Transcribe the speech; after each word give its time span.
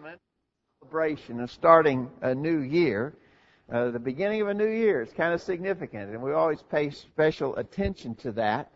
excitement, 0.00 0.20
celebration 0.82 1.40
of 1.40 1.50
starting 1.50 2.10
a 2.22 2.34
new 2.34 2.60
year. 2.60 3.14
Uh, 3.70 3.90
the 3.90 3.98
beginning 3.98 4.40
of 4.40 4.48
a 4.48 4.54
new 4.54 4.68
year 4.68 5.02
is 5.02 5.12
kind 5.12 5.34
of 5.34 5.42
significant, 5.42 6.10
and 6.10 6.22
we 6.22 6.32
always 6.32 6.62
pay 6.62 6.90
special 6.90 7.54
attention 7.56 8.14
to 8.14 8.32
that. 8.32 8.70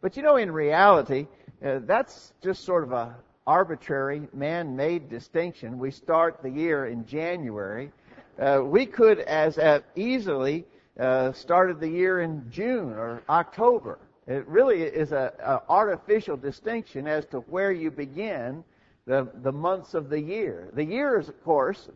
But 0.00 0.16
you 0.16 0.22
know, 0.22 0.36
in 0.36 0.50
reality, 0.50 1.26
uh, 1.64 1.80
that's 1.84 2.32
just 2.42 2.64
sort 2.64 2.82
of 2.82 2.92
a 2.92 3.14
arbitrary, 3.46 4.26
man-made 4.32 5.10
distinction. 5.10 5.78
We 5.78 5.90
start 5.90 6.42
the 6.42 6.50
year 6.50 6.86
in 6.86 7.04
January. 7.04 7.92
Uh, 8.40 8.62
we 8.64 8.86
could 8.86 9.20
as 9.20 9.58
easily 9.94 10.64
uh, 10.98 11.32
started 11.32 11.78
the 11.78 11.88
year 11.88 12.22
in 12.22 12.50
June 12.50 12.92
or 12.92 13.22
October. 13.28 13.98
It 14.26 14.46
really 14.48 14.82
is 14.82 15.12
a, 15.12 15.32
a 15.44 15.70
artificial 15.70 16.38
distinction 16.38 17.06
as 17.06 17.26
to 17.26 17.40
where 17.40 17.72
you 17.72 17.90
begin 17.90 18.64
the, 19.06 19.28
the 19.42 19.52
months 19.52 19.94
of 19.94 20.08
the 20.08 20.20
year. 20.20 20.70
The 20.72 20.84
year 20.84 21.18
is, 21.18 21.28
of 21.28 21.42
course, 21.44 21.88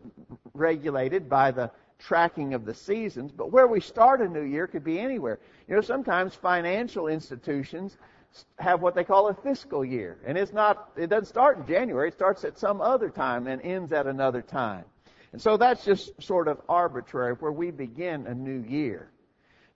regulated 0.54 1.28
by 1.28 1.50
the 1.50 1.70
tracking 1.98 2.54
of 2.54 2.64
the 2.64 2.74
seasons, 2.74 3.32
but 3.32 3.50
where 3.50 3.66
we 3.66 3.80
start 3.80 4.20
a 4.20 4.28
new 4.28 4.42
year 4.42 4.66
could 4.66 4.84
be 4.84 5.00
anywhere. 5.00 5.40
You 5.66 5.74
know, 5.74 5.80
sometimes 5.80 6.34
financial 6.34 7.08
institutions 7.08 7.96
have 8.58 8.82
what 8.82 8.94
they 8.94 9.04
call 9.04 9.28
a 9.28 9.34
fiscal 9.34 9.84
year, 9.84 10.18
and 10.24 10.36
it's 10.38 10.52
not, 10.52 10.90
it 10.96 11.08
doesn't 11.08 11.26
start 11.26 11.58
in 11.58 11.66
January, 11.66 12.08
it 12.08 12.14
starts 12.14 12.44
at 12.44 12.58
some 12.58 12.80
other 12.80 13.08
time 13.08 13.46
and 13.46 13.60
ends 13.62 13.92
at 13.92 14.06
another 14.06 14.42
time. 14.42 14.84
And 15.32 15.40
so 15.40 15.56
that's 15.56 15.84
just 15.84 16.22
sort 16.22 16.46
of 16.46 16.60
arbitrary 16.68 17.34
where 17.34 17.52
we 17.52 17.70
begin 17.70 18.26
a 18.26 18.34
new 18.34 18.62
year. 18.68 19.10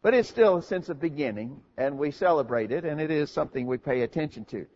But 0.03 0.15
it's 0.15 0.29
still 0.29 0.59
a 0.59 0.63
sense 0.63 0.89
of 0.89 1.01
beginning, 1.01 1.61
and 1.77 1.99
we 1.99 2.11
celebrate 2.11 2.73
it, 2.73 2.85
and 2.85 3.01
it 3.01 3.11
is 3.11 3.31
something 3.31 3.67
we 3.67 3.79
pay 3.79 4.03
attention 4.03 4.45
to. 4.47 4.67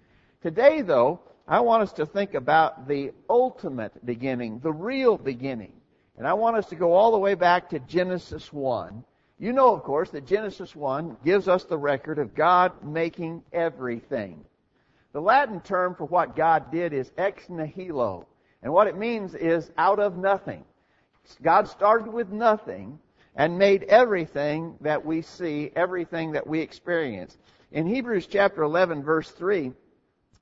Today, 0.43 0.83
though, 0.83 1.21
I 1.49 1.61
want 1.61 1.83
us 1.83 1.93
to 1.95 2.07
think 2.07 2.35
about 2.35 2.89
the 2.89 3.13
ultimate 3.31 4.05
beginning, 4.05 4.59
the 4.61 4.73
real 4.73 5.17
beginning. 5.17 5.73
And 6.19 6.27
I 6.27 6.35
want 6.35 6.57
us 6.57 6.67
to 6.71 6.77
go 6.77 6.93
all 6.93 7.13
the 7.13 7.19
way 7.19 7.35
back 7.35 7.71
to 7.71 7.79
Genesis 7.81 8.53
1. 8.53 9.05
You 9.39 9.53
know, 9.53 9.73
of 9.73 9.83
course, 9.83 10.11
that 10.11 10.27
Genesis 10.27 10.75
1 10.75 11.19
gives 11.25 11.47
us 11.47 11.65
the 11.65 11.79
record 11.79 12.19
of 12.19 12.35
God 12.35 12.73
making 12.83 13.43
everything. 13.53 14.45
The 15.13 15.21
Latin 15.21 15.61
term 15.61 15.95
for 15.95 16.07
what 16.07 16.35
God 16.35 16.73
did 16.73 16.93
is 16.93 17.13
ex 17.17 17.49
nihilo. 17.49 18.27
And 18.63 18.73
what 18.73 18.87
it 18.89 18.97
means 18.97 19.35
is 19.35 19.71
out 19.79 20.01
of 20.01 20.17
nothing. 20.17 20.65
God 21.43 21.69
started 21.69 22.09
with 22.13 22.31
nothing 22.31 22.99
and 23.37 23.59
made 23.59 23.85
everything 23.85 24.77
that 24.81 25.05
we 25.05 25.23
see, 25.23 25.71
everything 25.77 26.33
that 26.33 26.47
we 26.47 26.61
experience. 26.61 27.37
In 27.71 27.87
Hebrews 27.87 28.27
chapter 28.27 28.63
11 28.63 29.03
verse 29.03 29.31
3, 29.31 29.73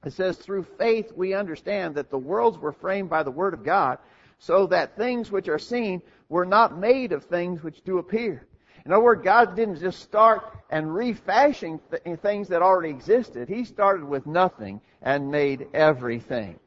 it 0.05 0.13
says, 0.13 0.37
through 0.37 0.65
faith 0.79 1.13
we 1.15 1.35
understand 1.35 1.95
that 1.95 2.11
the 2.11 2.19
worlds 2.19 2.59
were 2.59 2.73
framed 2.73 3.11
by 3.11 3.23
the 3.23 3.31
Word 3.31 3.55
of 3.55 3.65
God, 3.65 3.99
so 4.39 4.67
that 4.67 4.97
things 4.97 5.31
which 5.31 5.49
are 5.49 5.59
seen 5.59 6.03
were 6.29 6.45
not 6.45 6.79
made 6.79 7.13
of 7.13 7.25
things 7.25 7.63
which 7.63 7.83
do 7.85 7.99
appear. 7.99 8.47
In 8.85 8.93
other 8.93 9.03
words, 9.03 9.25
God 9.25 9.57
didn't 9.57 9.81
just 9.81 10.01
start 10.01 10.53
and 10.69 10.95
refashion 10.95 11.81
th- 11.91 12.03
eh, 12.05 12.17
things 12.17 12.49
that 12.49 12.61
already 12.61 12.91
existed. 12.91 13.49
He 13.49 13.65
started 13.65 14.05
with 14.05 14.27
nothing 14.27 14.83
and 15.01 15.31
made 15.31 15.69
everything. 15.73 16.59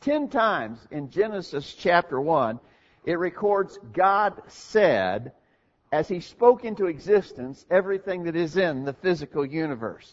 Ten 0.00 0.28
times 0.28 0.86
in 0.90 1.10
Genesis 1.10 1.74
chapter 1.74 2.20
1, 2.20 2.60
it 3.06 3.18
records 3.18 3.78
God 3.92 4.40
said 4.46 5.32
as 5.90 6.06
He 6.06 6.20
spoke 6.20 6.64
into 6.64 6.86
existence 6.86 7.66
everything 7.70 8.24
that 8.24 8.36
is 8.36 8.56
in 8.56 8.84
the 8.84 8.92
physical 8.92 9.44
universe. 9.44 10.12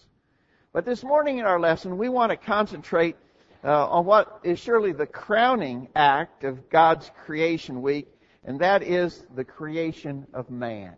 But 0.73 0.85
this 0.85 1.03
morning 1.03 1.39
in 1.39 1.45
our 1.45 1.59
lesson, 1.59 1.97
we 1.97 2.07
want 2.07 2.29
to 2.29 2.37
concentrate 2.37 3.17
uh, 3.61 3.89
on 3.89 4.05
what 4.05 4.39
is 4.43 4.57
surely 4.57 4.93
the 4.93 5.05
crowning 5.05 5.89
act 5.95 6.45
of 6.45 6.69
God's 6.69 7.11
creation 7.25 7.81
week, 7.81 8.07
and 8.45 8.57
that 8.61 8.81
is 8.81 9.25
the 9.35 9.43
creation 9.43 10.25
of 10.33 10.49
man. 10.49 10.95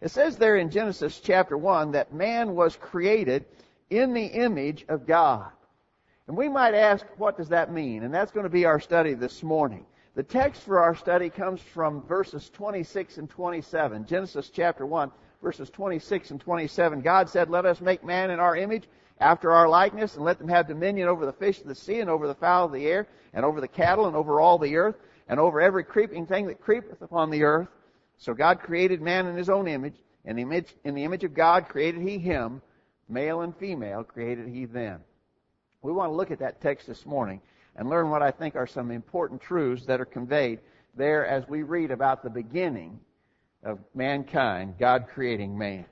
It 0.00 0.10
says 0.10 0.38
there 0.38 0.56
in 0.56 0.70
Genesis 0.70 1.20
chapter 1.20 1.58
1 1.58 1.92
that 1.92 2.14
man 2.14 2.54
was 2.54 2.76
created 2.76 3.44
in 3.90 4.14
the 4.14 4.24
image 4.24 4.86
of 4.88 5.06
God. 5.06 5.52
And 6.26 6.34
we 6.34 6.48
might 6.48 6.74
ask, 6.74 7.04
what 7.18 7.36
does 7.36 7.50
that 7.50 7.70
mean? 7.70 8.04
And 8.04 8.14
that's 8.14 8.32
going 8.32 8.44
to 8.44 8.50
be 8.50 8.64
our 8.64 8.80
study 8.80 9.12
this 9.12 9.42
morning. 9.42 9.84
The 10.14 10.22
text 10.22 10.62
for 10.62 10.80
our 10.80 10.94
study 10.94 11.28
comes 11.28 11.60
from 11.60 12.02
verses 12.06 12.48
26 12.48 13.18
and 13.18 13.28
27. 13.28 14.06
Genesis 14.06 14.48
chapter 14.48 14.86
1, 14.86 15.10
verses 15.42 15.70
26 15.70 16.32
and 16.32 16.40
27. 16.40 17.00
God 17.00 17.28
said, 17.28 17.50
Let 17.50 17.66
us 17.66 17.80
make 17.80 18.04
man 18.04 18.30
in 18.30 18.40
our 18.40 18.56
image 18.56 18.84
after 19.20 19.52
our 19.52 19.68
likeness, 19.68 20.16
and 20.16 20.24
let 20.24 20.38
them 20.38 20.48
have 20.48 20.68
dominion 20.68 21.08
over 21.08 21.26
the 21.26 21.32
fish 21.32 21.60
of 21.60 21.66
the 21.66 21.74
sea, 21.74 22.00
and 22.00 22.08
over 22.08 22.26
the 22.26 22.34
fowl 22.34 22.66
of 22.66 22.72
the 22.72 22.86
air, 22.86 23.06
and 23.34 23.44
over 23.44 23.60
the 23.60 23.68
cattle, 23.68 24.06
and 24.06 24.16
over 24.16 24.40
all 24.40 24.58
the 24.58 24.76
earth, 24.76 24.96
and 25.28 25.38
over 25.38 25.60
every 25.60 25.84
creeping 25.84 26.26
thing 26.26 26.46
that 26.46 26.60
creepeth 26.60 27.02
upon 27.02 27.30
the 27.30 27.42
earth. 27.42 27.68
So 28.18 28.34
God 28.34 28.60
created 28.60 29.00
man 29.00 29.26
in 29.26 29.36
his 29.36 29.50
own 29.50 29.68
image, 29.68 29.96
and 30.24 30.38
in 30.38 30.94
the 30.94 31.04
image 31.04 31.24
of 31.24 31.34
God 31.34 31.68
created 31.68 32.02
he 32.02 32.18
him, 32.18 32.62
male 33.08 33.42
and 33.42 33.56
female 33.56 34.04
created 34.04 34.48
he 34.48 34.64
them. 34.64 35.00
We 35.82 35.92
want 35.92 36.10
to 36.10 36.16
look 36.16 36.30
at 36.30 36.40
that 36.40 36.60
text 36.60 36.86
this 36.86 37.06
morning 37.06 37.40
and 37.76 37.88
learn 37.88 38.10
what 38.10 38.22
I 38.22 38.30
think 38.30 38.56
are 38.56 38.66
some 38.66 38.90
important 38.90 39.40
truths 39.40 39.86
that 39.86 40.00
are 40.00 40.06
conveyed 40.06 40.60
there 40.94 41.26
as 41.26 41.48
we 41.48 41.62
read 41.62 41.90
about 41.90 42.22
the 42.22 42.30
beginning 42.30 43.00
of 43.62 43.78
mankind, 43.94 44.74
God 44.78 45.06
creating 45.12 45.56
man. 45.56 45.84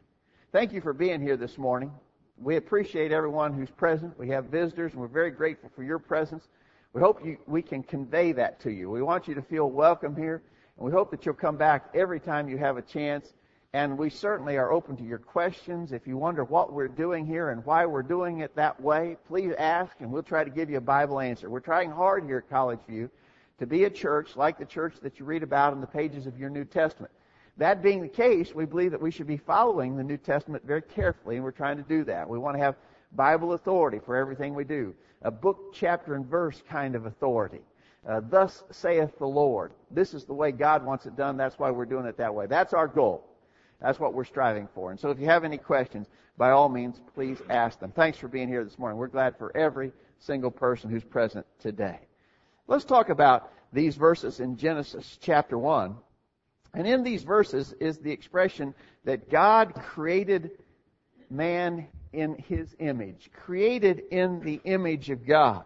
Thank 0.52 0.72
you 0.72 0.80
for 0.80 0.92
being 0.92 1.20
here 1.20 1.36
this 1.36 1.58
morning. 1.58 1.92
We 2.40 2.56
appreciate 2.56 3.12
everyone 3.12 3.52
who's 3.52 3.70
present. 3.70 4.18
We 4.18 4.28
have 4.28 4.46
visitors, 4.46 4.92
and 4.92 5.00
we're 5.00 5.08
very 5.08 5.30
grateful 5.30 5.70
for 5.74 5.82
your 5.82 5.98
presence. 5.98 6.48
We 6.94 7.00
hope 7.00 7.24
you, 7.24 7.36
we 7.46 7.60
can 7.60 7.82
convey 7.82 8.32
that 8.32 8.60
to 8.60 8.70
you. 8.70 8.90
We 8.90 9.02
want 9.02 9.28
you 9.28 9.34
to 9.34 9.42
feel 9.42 9.70
welcome 9.70 10.16
here, 10.16 10.42
and 10.76 10.86
we 10.86 10.92
hope 10.92 11.10
that 11.10 11.26
you'll 11.26 11.34
come 11.34 11.56
back 11.56 11.90
every 11.94 12.20
time 12.20 12.48
you 12.48 12.56
have 12.56 12.78
a 12.78 12.82
chance. 12.82 13.34
And 13.74 13.98
we 13.98 14.08
certainly 14.08 14.56
are 14.56 14.72
open 14.72 14.96
to 14.96 15.04
your 15.04 15.18
questions. 15.18 15.92
If 15.92 16.06
you 16.06 16.16
wonder 16.16 16.44
what 16.44 16.72
we're 16.72 16.88
doing 16.88 17.26
here 17.26 17.50
and 17.50 17.62
why 17.66 17.84
we're 17.84 18.02
doing 18.02 18.38
it 18.38 18.56
that 18.56 18.80
way, 18.80 19.18
please 19.26 19.52
ask, 19.58 19.92
and 20.00 20.10
we'll 20.10 20.22
try 20.22 20.42
to 20.42 20.48
give 20.48 20.70
you 20.70 20.78
a 20.78 20.80
Bible 20.80 21.20
answer. 21.20 21.50
We're 21.50 21.60
trying 21.60 21.90
hard 21.90 22.24
here 22.24 22.38
at 22.38 22.48
College 22.48 22.80
View 22.88 23.10
to 23.58 23.66
be 23.66 23.84
a 23.84 23.90
church 23.90 24.36
like 24.36 24.58
the 24.58 24.64
church 24.64 24.94
that 25.02 25.18
you 25.18 25.26
read 25.26 25.42
about 25.42 25.74
in 25.74 25.82
the 25.82 25.86
pages 25.86 26.26
of 26.26 26.38
your 26.38 26.48
New 26.48 26.64
Testament. 26.64 27.12
That 27.58 27.82
being 27.82 28.00
the 28.00 28.08
case, 28.08 28.54
we 28.54 28.64
believe 28.64 28.92
that 28.92 29.02
we 29.02 29.10
should 29.10 29.26
be 29.26 29.36
following 29.36 29.96
the 29.96 30.04
New 30.04 30.16
Testament 30.16 30.64
very 30.64 30.82
carefully, 30.82 31.36
and 31.36 31.44
we're 31.44 31.50
trying 31.50 31.76
to 31.76 31.82
do 31.82 32.04
that. 32.04 32.28
We 32.28 32.38
want 32.38 32.56
to 32.56 32.62
have 32.62 32.76
Bible 33.12 33.52
authority 33.52 33.98
for 33.98 34.16
everything 34.16 34.54
we 34.54 34.64
do. 34.64 34.94
A 35.22 35.30
book, 35.30 35.74
chapter, 35.74 36.14
and 36.14 36.24
verse 36.24 36.62
kind 36.68 36.94
of 36.94 37.06
authority. 37.06 37.60
Uh, 38.08 38.20
Thus 38.30 38.62
saith 38.70 39.18
the 39.18 39.26
Lord. 39.26 39.72
This 39.90 40.14
is 40.14 40.24
the 40.24 40.34
way 40.34 40.52
God 40.52 40.86
wants 40.86 41.06
it 41.06 41.16
done. 41.16 41.36
That's 41.36 41.58
why 41.58 41.72
we're 41.72 41.84
doing 41.84 42.06
it 42.06 42.16
that 42.18 42.32
way. 42.32 42.46
That's 42.46 42.72
our 42.72 42.86
goal. 42.86 43.24
That's 43.80 43.98
what 43.98 44.14
we're 44.14 44.24
striving 44.24 44.68
for. 44.72 44.92
And 44.92 45.00
so 45.00 45.10
if 45.10 45.18
you 45.18 45.26
have 45.26 45.44
any 45.44 45.58
questions, 45.58 46.06
by 46.36 46.50
all 46.50 46.68
means, 46.68 47.00
please 47.14 47.38
ask 47.50 47.80
them. 47.80 47.90
Thanks 47.90 48.18
for 48.18 48.28
being 48.28 48.48
here 48.48 48.62
this 48.62 48.78
morning. 48.78 48.98
We're 48.98 49.08
glad 49.08 49.36
for 49.36 49.56
every 49.56 49.90
single 50.20 50.52
person 50.52 50.90
who's 50.90 51.04
present 51.04 51.44
today. 51.58 51.98
Let's 52.68 52.84
talk 52.84 53.08
about 53.08 53.50
these 53.72 53.96
verses 53.96 54.38
in 54.38 54.56
Genesis 54.56 55.18
chapter 55.20 55.58
1 55.58 55.96
and 56.74 56.86
in 56.86 57.02
these 57.02 57.22
verses 57.22 57.74
is 57.80 57.98
the 57.98 58.12
expression 58.12 58.74
that 59.04 59.30
God 59.30 59.74
created 59.74 60.50
man 61.30 61.88
in 62.12 62.34
his 62.34 62.74
image, 62.78 63.30
created 63.34 64.02
in 64.10 64.40
the 64.40 64.60
image 64.64 65.10
of 65.10 65.26
God. 65.26 65.64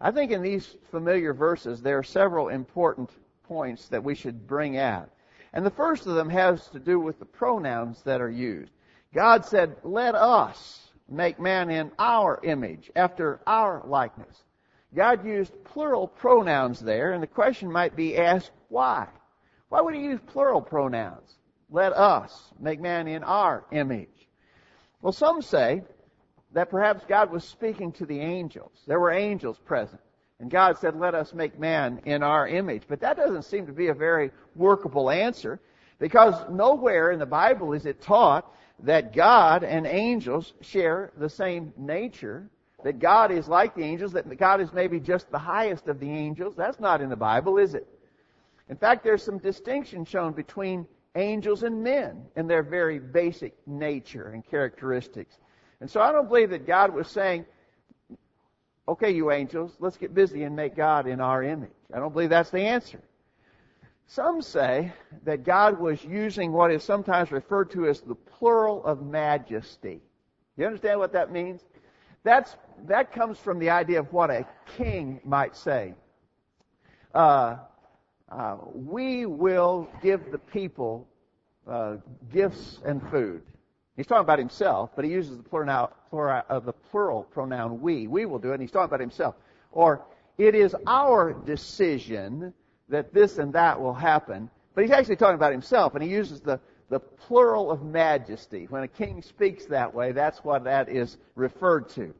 I 0.00 0.10
think 0.10 0.30
in 0.30 0.42
these 0.42 0.76
familiar 0.90 1.32
verses 1.34 1.80
there 1.80 1.98
are 1.98 2.02
several 2.02 2.48
important 2.48 3.10
points 3.44 3.88
that 3.88 4.02
we 4.02 4.14
should 4.14 4.46
bring 4.46 4.78
out. 4.78 5.10
And 5.52 5.66
the 5.66 5.70
first 5.70 6.06
of 6.06 6.14
them 6.14 6.30
has 6.30 6.68
to 6.68 6.78
do 6.78 6.98
with 6.98 7.18
the 7.18 7.26
pronouns 7.26 8.02
that 8.02 8.20
are 8.20 8.30
used. 8.30 8.72
God 9.14 9.44
said, 9.44 9.76
let 9.82 10.14
us 10.14 10.80
make 11.08 11.38
man 11.38 11.68
in 11.68 11.92
our 11.98 12.40
image, 12.42 12.90
after 12.96 13.40
our 13.46 13.82
likeness. 13.86 14.44
God 14.94 15.26
used 15.26 15.52
plural 15.64 16.08
pronouns 16.08 16.80
there, 16.80 17.12
and 17.12 17.22
the 17.22 17.26
question 17.26 17.70
might 17.70 17.94
be 17.94 18.16
asked, 18.16 18.50
why? 18.68 19.08
Why 19.72 19.80
would 19.80 19.94
he 19.94 20.02
use 20.02 20.20
plural 20.26 20.60
pronouns? 20.60 21.34
Let 21.70 21.94
us 21.94 22.52
make 22.60 22.78
man 22.78 23.08
in 23.08 23.24
our 23.24 23.64
image. 23.72 24.28
Well, 25.00 25.14
some 25.14 25.40
say 25.40 25.80
that 26.52 26.68
perhaps 26.68 27.06
God 27.08 27.32
was 27.32 27.42
speaking 27.42 27.90
to 27.92 28.04
the 28.04 28.20
angels. 28.20 28.82
There 28.86 29.00
were 29.00 29.12
angels 29.12 29.58
present. 29.64 30.02
And 30.40 30.50
God 30.50 30.76
said, 30.76 31.00
let 31.00 31.14
us 31.14 31.32
make 31.32 31.58
man 31.58 32.02
in 32.04 32.22
our 32.22 32.46
image. 32.46 32.82
But 32.86 33.00
that 33.00 33.16
doesn't 33.16 33.46
seem 33.46 33.64
to 33.64 33.72
be 33.72 33.88
a 33.88 33.94
very 33.94 34.30
workable 34.54 35.08
answer 35.08 35.58
because 35.98 36.34
nowhere 36.50 37.10
in 37.10 37.18
the 37.18 37.24
Bible 37.24 37.72
is 37.72 37.86
it 37.86 38.02
taught 38.02 38.54
that 38.80 39.14
God 39.16 39.64
and 39.64 39.86
angels 39.86 40.52
share 40.60 41.12
the 41.16 41.30
same 41.30 41.72
nature, 41.78 42.46
that 42.84 42.98
God 42.98 43.30
is 43.30 43.48
like 43.48 43.74
the 43.74 43.84
angels, 43.84 44.12
that 44.12 44.28
God 44.36 44.60
is 44.60 44.70
maybe 44.74 45.00
just 45.00 45.30
the 45.30 45.38
highest 45.38 45.88
of 45.88 45.98
the 45.98 46.10
angels. 46.10 46.56
That's 46.58 46.78
not 46.78 47.00
in 47.00 47.08
the 47.08 47.16
Bible, 47.16 47.56
is 47.56 47.72
it? 47.72 47.88
In 48.72 48.78
fact, 48.78 49.04
there's 49.04 49.22
some 49.22 49.36
distinction 49.36 50.02
shown 50.06 50.32
between 50.32 50.86
angels 51.14 51.62
and 51.62 51.84
men 51.84 52.24
in 52.36 52.46
their 52.46 52.62
very 52.62 52.98
basic 52.98 53.52
nature 53.66 54.30
and 54.30 54.42
characteristics. 54.42 55.36
And 55.82 55.90
so 55.90 56.00
I 56.00 56.10
don't 56.10 56.26
believe 56.26 56.48
that 56.48 56.66
God 56.66 56.94
was 56.94 57.06
saying, 57.06 57.44
okay, 58.88 59.10
you 59.10 59.30
angels, 59.30 59.76
let's 59.78 59.98
get 59.98 60.14
busy 60.14 60.44
and 60.44 60.56
make 60.56 60.74
God 60.74 61.06
in 61.06 61.20
our 61.20 61.42
image. 61.42 61.68
I 61.92 61.98
don't 61.98 62.14
believe 62.14 62.30
that's 62.30 62.48
the 62.48 62.62
answer. 62.62 63.02
Some 64.06 64.40
say 64.40 64.90
that 65.24 65.44
God 65.44 65.78
was 65.78 66.02
using 66.02 66.50
what 66.50 66.70
is 66.70 66.82
sometimes 66.82 67.30
referred 67.30 67.70
to 67.72 67.86
as 67.88 68.00
the 68.00 68.14
plural 68.14 68.82
of 68.86 69.02
majesty. 69.02 70.00
You 70.56 70.64
understand 70.64 70.98
what 70.98 71.12
that 71.12 71.30
means? 71.30 71.60
That's, 72.24 72.56
that 72.86 73.12
comes 73.12 73.36
from 73.36 73.58
the 73.58 73.68
idea 73.68 74.00
of 74.00 74.10
what 74.14 74.30
a 74.30 74.46
king 74.78 75.20
might 75.26 75.56
say. 75.56 75.92
Uh, 77.14 77.56
uh, 78.32 78.56
we 78.74 79.26
will 79.26 79.88
give 80.02 80.30
the 80.30 80.38
people 80.38 81.06
uh, 81.68 81.96
gifts 82.32 82.80
and 82.84 83.02
food. 83.10 83.42
He's 83.96 84.06
talking 84.06 84.24
about 84.24 84.38
himself, 84.38 84.90
but 84.96 85.04
he 85.04 85.10
uses 85.10 85.36
the 85.36 85.42
plural, 85.42 85.90
plural, 86.08 86.42
uh, 86.48 86.60
the 86.60 86.72
plural 86.72 87.24
pronoun 87.24 87.80
we. 87.80 88.06
We 88.06 88.24
will 88.24 88.38
do 88.38 88.50
it, 88.50 88.54
and 88.54 88.62
he's 88.62 88.70
talking 88.70 88.86
about 88.86 89.00
himself. 89.00 89.34
Or, 89.70 90.02
it 90.38 90.54
is 90.54 90.74
our 90.86 91.34
decision 91.34 92.54
that 92.88 93.12
this 93.12 93.38
and 93.38 93.52
that 93.52 93.80
will 93.80 93.94
happen. 93.94 94.48
But 94.74 94.84
he's 94.84 94.90
actually 94.92 95.16
talking 95.16 95.34
about 95.34 95.52
himself, 95.52 95.94
and 95.94 96.02
he 96.02 96.08
uses 96.08 96.40
the, 96.40 96.58
the 96.88 97.00
plural 97.00 97.70
of 97.70 97.82
majesty. 97.82 98.66
When 98.70 98.82
a 98.82 98.88
king 98.88 99.20
speaks 99.20 99.66
that 99.66 99.92
way, 99.92 100.12
that's 100.12 100.38
what 100.38 100.64
that 100.64 100.88
is 100.88 101.18
referred 101.34 101.90
to. 101.90 102.14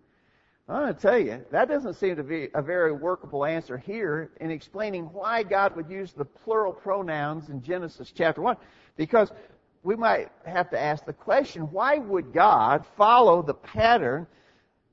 I'm 0.73 0.85
going 0.85 0.95
to 0.95 1.01
tell 1.01 1.19
you, 1.19 1.45
that 1.51 1.69
doesn't 1.69 1.95
seem 1.95 2.17
to 2.17 2.23
be 2.23 2.49
a 2.55 2.63
very 2.63 2.93
workable 2.93 3.45
answer 3.45 3.77
here 3.77 4.31
in 4.41 4.51
explaining 4.51 5.05
why 5.13 5.43
God 5.43 5.77
would 5.77 5.91
use 5.91 6.13
the 6.13 6.25
plural 6.25 6.73
pronouns 6.73 7.51
in 7.51 7.63
Genesis 7.63 8.11
chapter 8.11 8.41
1. 8.41 8.57
Because 8.97 9.33
we 9.83 9.97
might 9.97 10.31
have 10.47 10.71
to 10.71 10.81
ask 10.81 11.05
the 11.05 11.13
question, 11.13 11.71
why 11.71 11.99
would 11.99 12.33
God 12.33 12.87
follow 12.97 13.43
the 13.43 13.53
pattern 13.53 14.27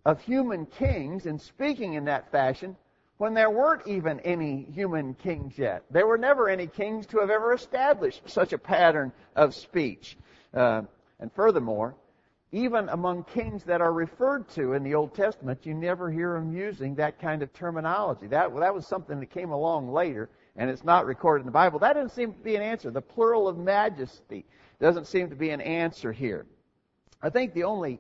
of 0.06 0.20
human 0.20 0.66
kings 0.66 1.26
in 1.26 1.40
speaking 1.40 1.94
in 1.94 2.04
that 2.06 2.30
fashion 2.30 2.76
when 3.18 3.34
there 3.34 3.50
weren't 3.50 3.88
even 3.88 4.20
any 4.22 4.68
human 4.74 5.14
kings 5.14 5.58
yet. 5.58 5.84
There 5.92 6.08
were 6.08 6.18
never 6.18 6.50
any 6.50 6.68
kings 6.68 7.06
to 7.08 7.20
have 7.20 7.30
ever 7.30 7.54
established 7.54 8.24
such 8.26 8.52
a 8.52 8.58
pattern 8.58 9.14
of 9.36 9.56
speech. 9.56 10.18
Uh, 10.54 10.82
and 11.20 11.32
furthermore, 11.34 11.96
even 12.52 12.90
among 12.90 13.24
kings 13.26 13.64
that 13.64 13.80
are 13.80 13.94
referred 13.94 14.48
to 14.50 14.74
in 14.74 14.84
the 14.84 14.96
Old 14.96 15.14
Testament, 15.14 15.66
you 15.66 15.76
never 15.76 16.10
hear 16.10 16.34
them 16.34 16.52
using 16.52 16.96
that 16.96 17.20
kind 17.20 17.44
of 17.44 17.54
terminology. 17.54 18.26
That, 18.26 18.56
that 18.60 18.74
was 18.74 18.88
something 18.88 19.20
that 19.20 19.30
came 19.30 19.52
along 19.52 19.92
later, 19.92 20.30
and 20.56 20.70
it's 20.70 20.84
not 20.84 21.06
recorded 21.06 21.42
in 21.42 21.46
the 21.46 21.52
Bible. 21.52 21.78
That 21.78 21.94
doesn't 21.94 22.16
seem 22.16 22.34
to 22.34 22.40
be 22.40 22.56
an 22.56 22.64
answer. 22.64 22.90
The 22.90 23.02
plural 23.02 23.48
of 23.48 23.58
majesty 23.58 24.46
doesn't 24.80 25.06
seem 25.06 25.30
to 25.30 25.36
be 25.36 25.52
an 25.52 25.62
answer 25.62 26.12
here. 26.12 26.48
I 27.22 27.30
think 27.30 27.54
the 27.54 27.66
only 27.66 28.00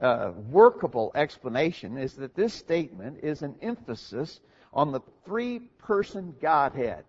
uh, 0.00 0.32
workable 0.48 1.12
explanation 1.14 1.98
is 1.98 2.14
that 2.14 2.34
this 2.34 2.54
statement 2.54 3.18
is 3.22 3.42
an 3.42 3.54
emphasis 3.60 4.40
on 4.72 4.92
the 4.92 5.00
three 5.26 5.58
person 5.78 6.34
Godhead. 6.40 7.04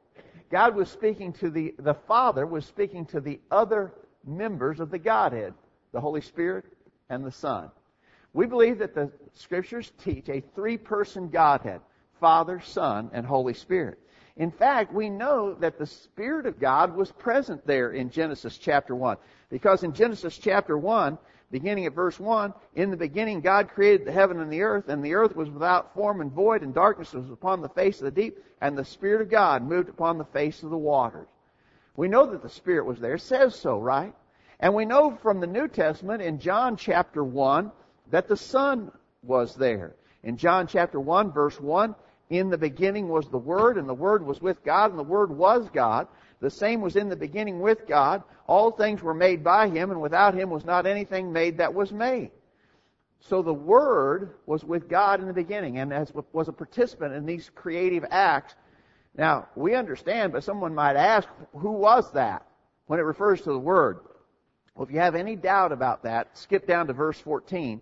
God 0.49 0.75
was 0.75 0.89
speaking 0.89 1.31
to 1.33 1.49
the, 1.49 1.73
the 1.79 1.93
Father 1.93 2.45
was 2.45 2.65
speaking 2.65 3.05
to 3.05 3.21
the 3.21 3.39
other 3.49 3.93
members 4.25 4.81
of 4.81 4.91
the 4.91 4.99
Godhead, 4.99 5.53
the 5.93 6.01
Holy 6.01 6.19
Spirit 6.19 6.65
and 7.12 7.24
the 7.24 7.31
Son. 7.31 7.69
We 8.34 8.48
believe 8.48 8.80
that 8.80 8.96
the 8.96 9.12
Scriptures 9.34 9.92
teach 10.04 10.30
a 10.30 10.42
three 10.56 10.78
person 10.78 11.30
Godhead 11.30 11.81
Father, 12.19 12.62
Son, 12.62 13.10
and 13.13 13.25
Holy 13.25 13.54
Spirit. 13.54 14.00
In 14.38 14.52
fact, 14.52 14.94
we 14.94 15.10
know 15.10 15.56
that 15.56 15.78
the 15.78 15.86
Spirit 15.86 16.46
of 16.46 16.60
God 16.60 16.96
was 16.96 17.12
present 17.12 17.66
there 17.68 17.92
in 17.92 18.10
Genesis 18.10 18.58
chapter 18.58 18.96
1. 18.96 19.18
Because 19.50 19.84
in 19.84 19.94
Genesis 19.94 20.38
chapter 20.38 20.78
1, 20.78 21.18
beginning 21.52 21.86
at 21.86 21.94
verse 21.94 22.19
1, 22.19 22.54
in 22.75 22.92
the 22.92 22.98
beginning 22.98 23.42
God 23.42 23.68
created 23.68 24.08
the 24.08 24.12
heaven 24.12 24.40
and 24.40 24.52
the 24.52 24.62
earth, 24.62 24.88
and 24.88 25.04
the 25.04 25.16
earth 25.16 25.36
was 25.36 25.50
without 25.50 25.94
form 25.94 26.22
and 26.22 26.31
void, 26.31 26.62
and 26.62 26.74
darkness 26.74 27.12
was 27.12 27.30
upon 27.30 27.62
the 27.62 27.69
face 27.69 28.00
of 28.00 28.06
the 28.06 28.22
deep, 28.22 28.38
and 28.62 28.78
the 28.78 28.86
Spirit 28.86 29.22
of 29.22 29.30
God 29.30 29.63
moved 29.63 29.90
upon 29.90 30.18
the 30.18 30.25
face 30.25 30.63
of 30.63 30.69
the 30.69 30.78
waters. 30.78 31.28
We 31.98 32.08
know 32.08 32.25
that 32.28 32.42
the 32.42 32.50
Spirit 32.50 32.86
was 32.86 33.00
there, 33.00 33.16
it 33.16 33.22
says 33.22 33.54
so, 33.56 33.80
right? 33.80 34.13
And 34.62 34.75
we 34.75 34.86
know 34.86 35.18
from 35.22 35.40
the 35.40 35.48
New 35.48 35.68
Testament 35.68 36.22
in 36.22 36.40
John 36.40 36.78
chapter 36.78 37.24
1 37.24 37.72
that 38.12 38.28
the 38.28 38.38
Son 38.38 38.92
was 39.24 39.56
there. 39.56 39.96
In 40.24 40.38
John 40.38 40.68
chapter 40.68 41.00
1 41.00 41.31
verse 41.31 41.60
1, 41.60 41.96
in 42.30 42.50
the 42.50 42.58
beginning 42.58 43.10
was 43.10 43.28
the 43.28 43.38
Word, 43.38 43.78
and 43.78 43.90
the 43.90 43.94
Word 43.94 44.25
was 44.25 44.40
with 44.40 44.63
God, 44.63 44.92
and 44.92 45.00
the 45.00 45.04
Word 45.04 45.31
was 45.31 45.68
God. 45.74 46.08
The 46.40 46.50
same 46.50 46.80
was 46.80 46.96
in 46.96 47.10
the 47.10 47.16
beginning 47.16 47.60
with 47.60 47.88
God. 47.88 48.24
All 48.48 48.72
things 48.72 49.02
were 49.02 49.13
made 49.13 49.44
by 49.44 49.68
him, 49.68 49.92
and 49.92 50.00
without 50.00 50.34
him 50.34 50.50
was 50.50 50.63
not 50.63 50.86
anything 50.86 51.34
made 51.34 51.58
that 51.58 51.74
was 51.74 51.92
made. 51.92 52.31
So 53.19 53.42
the 53.42 53.54
Word 53.54 54.36
was 54.46 54.63
with 54.63 54.88
God 54.88 55.19
in 55.19 55.28
the 55.28 55.34
beginning 55.34 55.80
and 55.80 55.92
as 55.92 56.12
was 56.31 56.48
a 56.48 56.54
participant 56.54 57.13
in 57.13 57.25
these 57.25 57.52
creative 57.54 58.06
acts. 58.10 58.56
Now, 59.18 59.48
we 59.56 59.75
understand, 59.75 60.31
but 60.31 60.44
someone 60.44 60.74
might 60.74 60.96
ask, 60.96 61.28
who 61.54 61.72
was 61.72 62.12
that 62.13 62.46
when 62.86 63.00
it 63.00 63.04
refers 63.04 63.42
to 63.42 63.52
the 63.52 63.60
Word? 63.60 64.00
Well, 64.81 64.88
if 64.88 64.95
you 64.95 65.00
have 65.00 65.13
any 65.13 65.36
doubt 65.36 65.72
about 65.72 66.01
that, 66.01 66.36
skip 66.36 66.66
down 66.66 66.88
to 66.88 66.94
verse 66.94 67.19
14. 67.19 67.80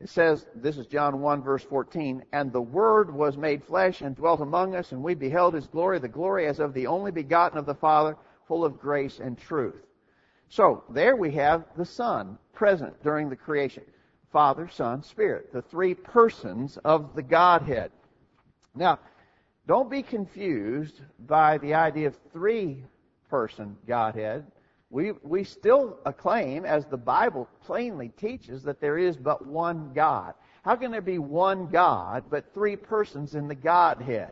It 0.00 0.08
says, 0.08 0.46
this 0.54 0.78
is 0.78 0.86
John 0.86 1.20
1 1.20 1.42
verse 1.42 1.62
14, 1.62 2.24
and 2.32 2.50
the 2.50 2.62
Word 2.62 3.12
was 3.12 3.36
made 3.36 3.62
flesh 3.62 4.00
and 4.00 4.16
dwelt 4.16 4.40
among 4.40 4.74
us, 4.74 4.92
and 4.92 5.02
we 5.02 5.12
beheld 5.12 5.52
His 5.52 5.66
glory, 5.66 5.98
the 5.98 6.08
glory 6.08 6.46
as 6.46 6.60
of 6.60 6.72
the 6.72 6.86
only 6.86 7.10
begotten 7.10 7.58
of 7.58 7.66
the 7.66 7.74
Father, 7.74 8.16
full 8.48 8.64
of 8.64 8.80
grace 8.80 9.18
and 9.18 9.36
truth. 9.36 9.84
So, 10.48 10.84
there 10.88 11.14
we 11.14 11.30
have 11.32 11.66
the 11.76 11.84
Son 11.84 12.38
present 12.54 13.02
during 13.02 13.28
the 13.28 13.36
creation. 13.36 13.82
Father, 14.32 14.66
Son, 14.66 15.02
Spirit. 15.02 15.52
The 15.52 15.60
three 15.60 15.92
persons 15.92 16.78
of 16.86 17.14
the 17.14 17.22
Godhead. 17.22 17.92
Now, 18.74 18.98
don't 19.66 19.90
be 19.90 20.02
confused 20.02 21.02
by 21.18 21.58
the 21.58 21.74
idea 21.74 22.06
of 22.06 22.16
three 22.32 22.82
person 23.28 23.76
Godhead 23.86 24.46
we, 24.94 25.10
we 25.24 25.42
still 25.42 25.98
acclaim, 26.06 26.64
as 26.64 26.86
the 26.86 26.96
Bible 26.96 27.48
plainly 27.64 28.10
teaches, 28.10 28.62
that 28.62 28.80
there 28.80 28.96
is 28.96 29.16
but 29.16 29.44
one 29.44 29.90
God. 29.92 30.34
How 30.62 30.76
can 30.76 30.92
there 30.92 31.00
be 31.00 31.18
one 31.18 31.66
God 31.66 32.26
but 32.30 32.54
three 32.54 32.76
persons 32.76 33.34
in 33.34 33.48
the 33.48 33.56
Godhead? 33.56 34.30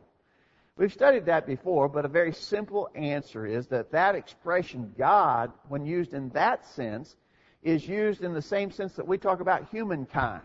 We've 0.76 0.92
studied 0.92 1.26
that 1.26 1.48
before, 1.48 1.88
but 1.88 2.04
a 2.04 2.08
very 2.08 2.32
simple 2.32 2.88
answer 2.94 3.44
is 3.44 3.66
that 3.66 3.90
that 3.90 4.14
expression 4.14 4.94
God, 4.96 5.50
when 5.66 5.84
used 5.84 6.14
in 6.14 6.28
that 6.28 6.64
sense, 6.64 7.16
is 7.64 7.88
used 7.88 8.22
in 8.22 8.32
the 8.32 8.40
same 8.40 8.70
sense 8.70 8.92
that 8.92 9.08
we 9.08 9.18
talk 9.18 9.40
about 9.40 9.68
humankind. 9.68 10.44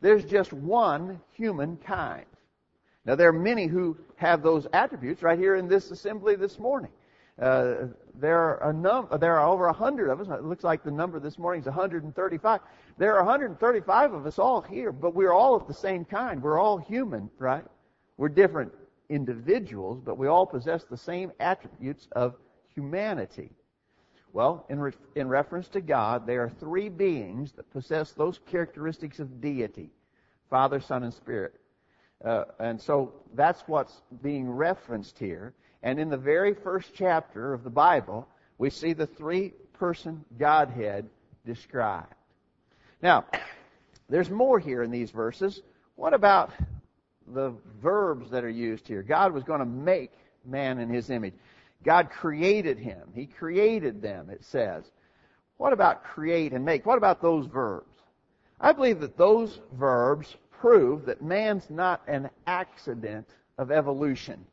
There's 0.00 0.24
just 0.24 0.52
one 0.52 1.20
humankind. 1.32 2.26
Now 3.04 3.16
there 3.16 3.30
are 3.30 3.32
many 3.32 3.66
who 3.66 3.98
have 4.14 4.44
those 4.44 4.68
attributes 4.72 5.24
right 5.24 5.40
here 5.40 5.56
in 5.56 5.66
this 5.66 5.90
assembly 5.90 6.36
this 6.36 6.56
morning. 6.60 6.92
Uh, 7.40 7.86
there 8.14 8.38
are 8.38 8.70
a 8.70 8.72
num- 8.72 9.08
there 9.18 9.38
are 9.38 9.48
over 9.48 9.66
a 9.66 9.72
hundred 9.72 10.10
of 10.10 10.20
us. 10.20 10.28
It 10.28 10.44
looks 10.44 10.62
like 10.62 10.82
the 10.84 10.90
number 10.90 11.18
this 11.18 11.38
morning 11.38 11.60
is 11.60 11.66
135. 11.66 12.60
There 12.98 13.16
are 13.16 13.24
135 13.24 14.12
of 14.12 14.26
us 14.26 14.38
all 14.38 14.60
here, 14.60 14.92
but 14.92 15.14
we're 15.14 15.32
all 15.32 15.54
of 15.54 15.66
the 15.66 15.74
same 15.74 16.04
kind. 16.04 16.42
We're 16.42 16.58
all 16.58 16.76
human, 16.76 17.30
right? 17.38 17.64
We're 18.18 18.28
different 18.28 18.72
individuals, 19.08 20.00
but 20.04 20.18
we 20.18 20.26
all 20.26 20.44
possess 20.44 20.84
the 20.84 20.96
same 20.96 21.32
attributes 21.40 22.08
of 22.12 22.36
humanity. 22.74 23.50
Well, 24.32 24.66
in, 24.68 24.78
re- 24.78 24.92
in 25.16 25.28
reference 25.28 25.68
to 25.68 25.80
God, 25.80 26.26
there 26.26 26.44
are 26.44 26.50
three 26.50 26.88
beings 26.88 27.52
that 27.52 27.70
possess 27.70 28.12
those 28.12 28.38
characteristics 28.46 29.18
of 29.18 29.40
deity 29.40 29.90
Father, 30.50 30.80
Son, 30.80 31.04
and 31.04 31.14
Spirit. 31.14 31.54
Uh, 32.24 32.44
and 32.58 32.80
so 32.80 33.14
that's 33.34 33.62
what's 33.66 34.02
being 34.20 34.50
referenced 34.50 35.18
here. 35.18 35.54
And 35.82 35.98
in 35.98 36.10
the 36.10 36.16
very 36.16 36.54
first 36.54 36.90
chapter 36.94 37.52
of 37.52 37.64
the 37.64 37.70
Bible, 37.70 38.28
we 38.58 38.70
see 38.70 38.92
the 38.92 39.06
three 39.06 39.54
person 39.74 40.24
Godhead 40.38 41.08
described. 41.46 42.14
Now, 43.02 43.24
there's 44.08 44.30
more 44.30 44.58
here 44.58 44.82
in 44.82 44.90
these 44.90 45.10
verses. 45.10 45.62
What 45.96 46.14
about 46.14 46.50
the 47.26 47.54
verbs 47.82 48.30
that 48.30 48.44
are 48.44 48.50
used 48.50 48.86
here? 48.86 49.02
God 49.02 49.32
was 49.32 49.44
going 49.44 49.60
to 49.60 49.66
make 49.66 50.12
man 50.44 50.78
in 50.78 50.88
his 50.88 51.10
image. 51.10 51.34
God 51.82 52.10
created 52.10 52.78
him. 52.78 53.08
He 53.14 53.26
created 53.26 54.02
them, 54.02 54.28
it 54.30 54.44
says. 54.44 54.84
What 55.56 55.72
about 55.72 56.04
create 56.04 56.52
and 56.52 56.64
make? 56.64 56.84
What 56.84 56.98
about 56.98 57.22
those 57.22 57.46
verbs? 57.46 57.86
I 58.60 58.72
believe 58.72 59.00
that 59.00 59.16
those 59.16 59.60
verbs 59.72 60.36
prove 60.60 61.06
that 61.06 61.22
man's 61.22 61.68
not 61.70 62.02
an 62.06 62.28
accident 62.46 63.28
of 63.56 63.70
evolution. 63.70 64.44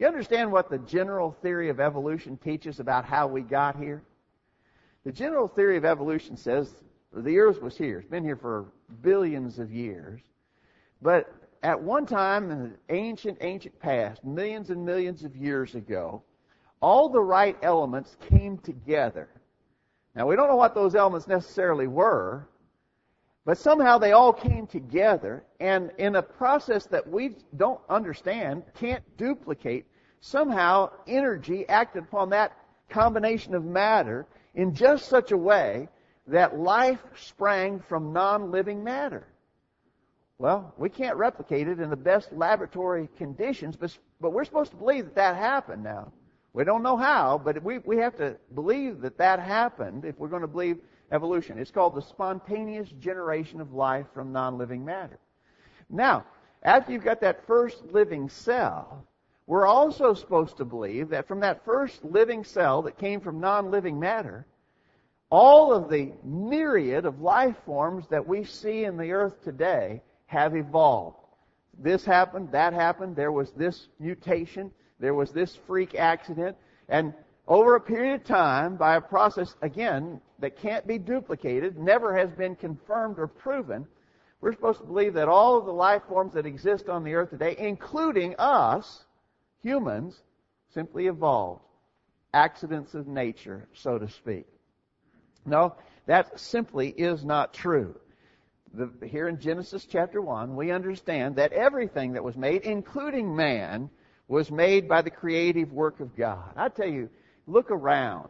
You 0.00 0.06
understand 0.06 0.50
what 0.50 0.70
the 0.70 0.78
general 0.78 1.36
theory 1.42 1.68
of 1.68 1.78
evolution 1.78 2.38
teaches 2.38 2.80
about 2.80 3.04
how 3.04 3.26
we 3.26 3.42
got 3.42 3.76
here? 3.76 4.02
The 5.04 5.12
general 5.12 5.46
theory 5.46 5.76
of 5.76 5.84
evolution 5.84 6.38
says 6.38 6.72
the 7.14 7.38
earth 7.38 7.60
was 7.60 7.76
here. 7.76 7.98
It's 7.98 8.08
been 8.08 8.24
here 8.24 8.36
for 8.36 8.72
billions 9.02 9.58
of 9.58 9.70
years. 9.70 10.22
But 11.02 11.30
at 11.62 11.78
one 11.78 12.06
time 12.06 12.50
in 12.50 12.62
the 12.62 12.94
ancient, 12.94 13.36
ancient 13.42 13.78
past, 13.78 14.24
millions 14.24 14.70
and 14.70 14.86
millions 14.86 15.22
of 15.22 15.36
years 15.36 15.74
ago, 15.74 16.22
all 16.80 17.10
the 17.10 17.20
right 17.20 17.58
elements 17.60 18.16
came 18.30 18.56
together. 18.56 19.28
Now, 20.14 20.26
we 20.26 20.34
don't 20.34 20.48
know 20.48 20.56
what 20.56 20.74
those 20.74 20.94
elements 20.94 21.28
necessarily 21.28 21.88
were, 21.88 22.48
but 23.44 23.58
somehow 23.58 23.98
they 23.98 24.12
all 24.12 24.32
came 24.32 24.66
together, 24.66 25.44
and 25.60 25.90
in 25.98 26.16
a 26.16 26.22
process 26.22 26.86
that 26.86 27.06
we 27.06 27.36
don't 27.56 27.80
understand, 27.90 28.62
can't 28.74 29.04
duplicate, 29.18 29.86
somehow 30.20 30.90
energy 31.06 31.68
acted 31.68 32.04
upon 32.04 32.30
that 32.30 32.56
combination 32.88 33.54
of 33.54 33.64
matter 33.64 34.26
in 34.54 34.74
just 34.74 35.08
such 35.08 35.32
a 35.32 35.36
way 35.36 35.88
that 36.26 36.58
life 36.58 37.00
sprang 37.16 37.80
from 37.80 38.12
non-living 38.12 38.84
matter. 38.84 39.26
Well, 40.38 40.72
we 40.78 40.88
can't 40.88 41.16
replicate 41.16 41.68
it 41.68 41.80
in 41.80 41.90
the 41.90 41.96
best 41.96 42.32
laboratory 42.32 43.08
conditions, 43.18 43.76
but, 43.76 43.96
but 44.20 44.32
we're 44.32 44.44
supposed 44.44 44.70
to 44.70 44.76
believe 44.76 45.04
that 45.04 45.14
that 45.16 45.36
happened 45.36 45.82
now. 45.82 46.12
We 46.52 46.64
don't 46.64 46.82
know 46.82 46.96
how, 46.96 47.40
but 47.44 47.62
we, 47.62 47.78
we 47.78 47.98
have 47.98 48.16
to 48.16 48.36
believe 48.54 49.02
that 49.02 49.18
that 49.18 49.38
happened 49.38 50.04
if 50.04 50.18
we're 50.18 50.28
going 50.28 50.42
to 50.42 50.48
believe 50.48 50.78
evolution. 51.12 51.58
It's 51.58 51.70
called 51.70 51.94
the 51.94 52.02
spontaneous 52.02 52.88
generation 53.00 53.60
of 53.60 53.72
life 53.72 54.06
from 54.14 54.32
non-living 54.32 54.84
matter. 54.84 55.18
Now, 55.88 56.24
after 56.62 56.92
you've 56.92 57.04
got 57.04 57.20
that 57.20 57.46
first 57.46 57.84
living 57.92 58.28
cell, 58.28 59.06
we're 59.50 59.66
also 59.66 60.14
supposed 60.14 60.56
to 60.58 60.64
believe 60.64 61.08
that 61.08 61.26
from 61.26 61.40
that 61.40 61.64
first 61.64 62.04
living 62.04 62.44
cell 62.44 62.82
that 62.82 62.96
came 62.96 63.20
from 63.20 63.40
non-living 63.40 63.98
matter, 63.98 64.46
all 65.28 65.72
of 65.72 65.90
the 65.90 66.12
myriad 66.22 67.04
of 67.04 67.20
life 67.20 67.56
forms 67.66 68.06
that 68.10 68.28
we 68.28 68.44
see 68.44 68.84
in 68.84 68.96
the 68.96 69.10
earth 69.10 69.42
today 69.42 70.00
have 70.26 70.54
evolved. 70.54 71.16
This 71.76 72.04
happened, 72.04 72.52
that 72.52 72.72
happened, 72.72 73.16
there 73.16 73.32
was 73.32 73.50
this 73.50 73.88
mutation, 73.98 74.70
there 75.00 75.14
was 75.14 75.32
this 75.32 75.58
freak 75.66 75.96
accident, 75.96 76.56
and 76.88 77.12
over 77.48 77.74
a 77.74 77.80
period 77.80 78.20
of 78.20 78.24
time, 78.24 78.76
by 78.76 78.94
a 78.94 79.00
process, 79.00 79.56
again, 79.62 80.20
that 80.38 80.58
can't 80.58 80.86
be 80.86 80.96
duplicated, 80.96 81.76
never 81.76 82.16
has 82.16 82.30
been 82.30 82.54
confirmed 82.54 83.18
or 83.18 83.26
proven, 83.26 83.84
we're 84.40 84.52
supposed 84.52 84.78
to 84.78 84.86
believe 84.86 85.14
that 85.14 85.28
all 85.28 85.58
of 85.58 85.66
the 85.66 85.72
life 85.72 86.02
forms 86.08 86.34
that 86.34 86.46
exist 86.46 86.88
on 86.88 87.02
the 87.02 87.14
earth 87.14 87.30
today, 87.30 87.56
including 87.58 88.36
us, 88.38 89.06
humans, 89.62 90.22
simply 90.72 91.06
evolved. 91.06 91.62
Accidents 92.32 92.94
of 92.94 93.06
nature, 93.06 93.68
so 93.74 93.98
to 93.98 94.08
speak. 94.08 94.46
No, 95.44 95.74
that 96.06 96.38
simply 96.38 96.90
is 96.90 97.24
not 97.24 97.52
true. 97.52 97.98
The, 98.72 98.90
here 99.04 99.26
in 99.26 99.40
Genesis 99.40 99.84
chapter 99.84 100.22
1, 100.22 100.54
we 100.54 100.70
understand 100.70 101.36
that 101.36 101.52
everything 101.52 102.12
that 102.12 102.22
was 102.22 102.36
made, 102.36 102.62
including 102.62 103.34
man, 103.34 103.90
was 104.28 104.50
made 104.50 104.88
by 104.88 105.02
the 105.02 105.10
creative 105.10 105.72
work 105.72 105.98
of 105.98 106.16
God. 106.16 106.52
I 106.56 106.68
tell 106.68 106.88
you, 106.88 107.10
look 107.48 107.72
around 107.72 108.28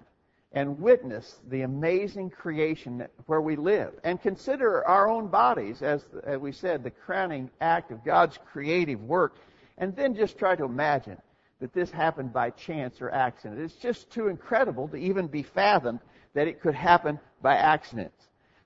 and 0.52 0.80
witness 0.80 1.40
the 1.48 1.62
amazing 1.62 2.30
creation 2.30 3.06
where 3.26 3.40
we 3.40 3.54
live 3.54 3.92
and 4.02 4.20
consider 4.20 4.84
our 4.86 5.08
own 5.08 5.28
bodies 5.28 5.82
as, 5.82 6.04
as 6.24 6.38
we 6.38 6.52
said 6.52 6.82
the 6.82 6.90
crowning 6.90 7.50
act 7.60 7.92
of 7.92 8.04
God's 8.04 8.38
creative 8.50 9.00
work 9.02 9.36
and 9.80 9.96
then 9.96 10.14
just 10.14 10.38
try 10.38 10.54
to 10.54 10.64
imagine 10.64 11.16
that 11.58 11.72
this 11.72 11.90
happened 11.90 12.32
by 12.32 12.50
chance 12.50 13.00
or 13.00 13.10
accident. 13.10 13.60
It's 13.60 13.74
just 13.74 14.10
too 14.10 14.28
incredible 14.28 14.86
to 14.88 14.96
even 14.96 15.26
be 15.26 15.42
fathomed 15.42 16.00
that 16.34 16.46
it 16.46 16.60
could 16.60 16.74
happen 16.74 17.18
by 17.42 17.56
accident. 17.56 18.12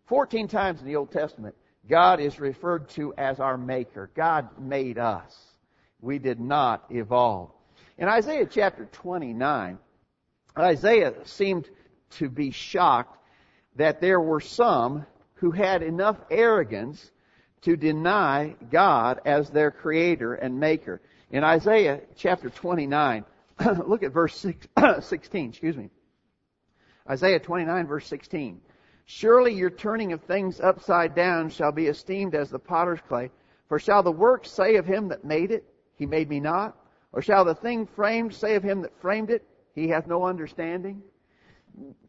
14 0.06 0.49
times 0.49 0.80
in 0.80 0.87
the 0.87 0.97
Old 0.97 1.11
Testament, 1.11 1.54
God 1.88 2.21
is 2.21 2.40
referred 2.40 2.88
to 2.90 3.14
as 3.16 3.40
our 3.40 3.56
maker. 3.56 4.11
God 4.14 4.49
made 4.61 4.99
us. 4.99 5.35
We 6.00 6.18
did 6.18 6.40
not 6.40 6.85
evolve. 6.90 7.50
In 7.97 8.09
Isaiah 8.09 8.47
chapter 8.47 8.87
29, 8.87 9.78
Isaiah 10.59 11.14
seemed 11.25 11.68
to 12.11 12.28
be 12.28 12.50
shocked 12.50 13.18
that 13.76 14.00
there 14.00 14.21
were 14.21 14.40
some 14.40 15.06
who 15.35 15.52
had 15.52 15.83
enough 15.83 16.16
arrogance 16.30 17.11
to 17.64 17.76
deny 17.76 18.54
God 18.71 19.21
as 19.25 19.50
their 19.50 19.71
creator 19.71 20.35
and 20.35 20.61
maker. 20.61 21.00
In 21.30 21.42
Isaiah 21.44 22.00
chapter 22.16 22.50
29, 22.50 23.25
look 23.87 24.02
at 24.02 24.12
verse 24.12 24.37
6, 24.37 24.66
16, 25.00 25.49
excuse 25.49 25.76
me. 25.76 25.90
Isaiah 27.09 27.40
29 27.40 27.87
verse 27.87 28.06
16. 28.06 28.61
Surely 29.06 29.52
your 29.52 29.71
turning 29.71 30.12
of 30.12 30.23
things 30.23 30.61
upside 30.61 31.14
down 31.14 31.50
shall 31.50 31.73
be 31.73 31.87
esteemed 31.87 32.35
as 32.35 32.50
the 32.50 32.59
potter's 32.59 33.00
clay. 33.09 33.30
For 33.68 33.78
shall 33.78 34.02
the 34.02 34.12
work 34.12 34.47
say 34.47 34.76
of 34.76 34.87
him 34.87 35.09
that 35.09 35.25
made 35.25 35.50
it, 35.50 35.64
he 35.97 36.06
made 36.06 36.28
me 36.28 36.40
not? 36.40 36.76
Or 37.12 37.23
shall 37.23 37.44
the 37.44 37.54
thing 37.54 37.87
framed 37.87 38.35
say 38.35 38.56
of 38.56 38.62
him 38.62 38.83
that 38.83 39.00
framed 39.00 39.30
it, 39.30 39.47
he 39.75 39.88
hath 39.88 40.06
no 40.06 40.25
understanding. 40.25 41.02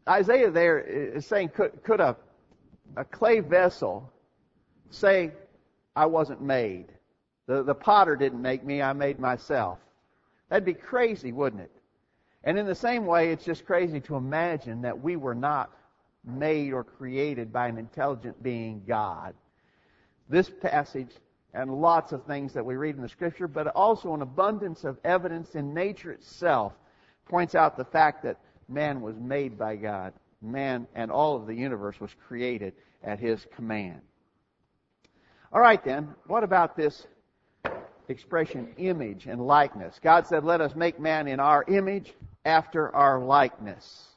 Isaiah 0.08 0.50
there 0.50 0.78
is 0.78 1.26
saying, 1.26 1.50
could, 1.50 1.82
could 1.82 2.00
a, 2.00 2.16
a 2.96 3.04
clay 3.04 3.40
vessel 3.40 4.12
say, 4.90 5.32
I 5.96 6.06
wasn't 6.06 6.42
made? 6.42 6.92
The, 7.46 7.62
the 7.62 7.74
potter 7.74 8.14
didn't 8.14 8.42
make 8.42 8.64
me, 8.64 8.82
I 8.82 8.92
made 8.92 9.18
myself. 9.18 9.78
That'd 10.48 10.64
be 10.64 10.74
crazy, 10.74 11.32
wouldn't 11.32 11.62
it? 11.62 11.72
And 12.44 12.58
in 12.58 12.66
the 12.66 12.74
same 12.74 13.06
way, 13.06 13.32
it's 13.32 13.44
just 13.44 13.66
crazy 13.66 14.00
to 14.02 14.14
imagine 14.16 14.82
that 14.82 15.00
we 15.00 15.16
were 15.16 15.34
not 15.34 15.72
made 16.24 16.72
or 16.72 16.84
created 16.84 17.52
by 17.52 17.68
an 17.68 17.78
intelligent 17.78 18.40
being, 18.42 18.82
God. 18.86 19.34
This 20.28 20.50
passage 20.50 21.10
and 21.54 21.80
lots 21.80 22.12
of 22.12 22.24
things 22.24 22.52
that 22.52 22.64
we 22.64 22.76
read 22.76 22.96
in 22.96 23.02
the 23.02 23.08
scripture, 23.08 23.48
but 23.48 23.68
also 23.68 24.12
an 24.12 24.22
abundance 24.22 24.84
of 24.84 24.98
evidence 25.04 25.54
in 25.54 25.72
nature 25.72 26.12
itself 26.12 26.74
points 27.28 27.54
out 27.54 27.76
the 27.76 27.84
fact 27.84 28.22
that 28.22 28.38
man 28.68 29.00
was 29.00 29.16
made 29.16 29.58
by 29.58 29.76
God. 29.76 30.12
Man 30.42 30.86
and 30.94 31.10
all 31.10 31.34
of 31.34 31.46
the 31.46 31.54
universe 31.54 31.98
was 31.98 32.10
created 32.28 32.74
at 33.02 33.18
his 33.18 33.46
command. 33.54 34.02
All 35.56 35.62
right 35.62 35.82
then, 35.82 36.14
what 36.26 36.44
about 36.44 36.76
this 36.76 37.06
expression 38.10 38.74
image 38.76 39.24
and 39.24 39.40
likeness? 39.40 39.98
God 40.02 40.26
said, 40.26 40.44
let 40.44 40.60
us 40.60 40.76
make 40.76 41.00
man 41.00 41.26
in 41.26 41.40
our 41.40 41.64
image 41.66 42.12
after 42.44 42.94
our 42.94 43.24
likeness. 43.24 44.08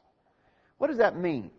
What 0.79 0.87
does 0.87 0.97
that 0.97 1.15
mean? 1.15 1.49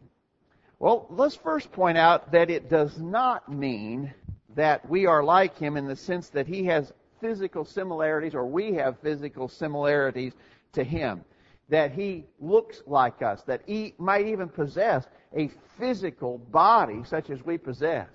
Well, 0.80 1.06
let's 1.08 1.34
first 1.34 1.72
point 1.72 1.96
out 1.96 2.30
that 2.32 2.50
it 2.50 2.68
does 2.68 2.98
not 2.98 3.50
mean 3.50 4.12
that 4.54 4.86
we 4.86 5.06
are 5.06 5.24
like 5.24 5.56
him 5.56 5.78
in 5.78 5.86
the 5.86 5.96
sense 5.96 6.28
that 6.28 6.46
he 6.46 6.66
has 6.66 6.92
physical 7.18 7.64
similarities 7.64 8.34
or 8.34 8.44
we 8.44 8.74
have 8.74 9.00
physical 9.00 9.48
similarities 9.48 10.34
to 10.74 10.84
him 10.84 11.24
that 11.70 11.92
he 11.92 12.26
looks 12.38 12.82
like 12.86 13.22
us, 13.22 13.40
that 13.44 13.62
he 13.64 13.94
might 13.96 14.26
even 14.26 14.50
possess 14.50 15.06
a 15.34 15.50
physical 15.78 16.36
body 16.36 17.02
such 17.02 17.30
as 17.30 17.42
we 17.46 17.56
possess. 17.56 18.10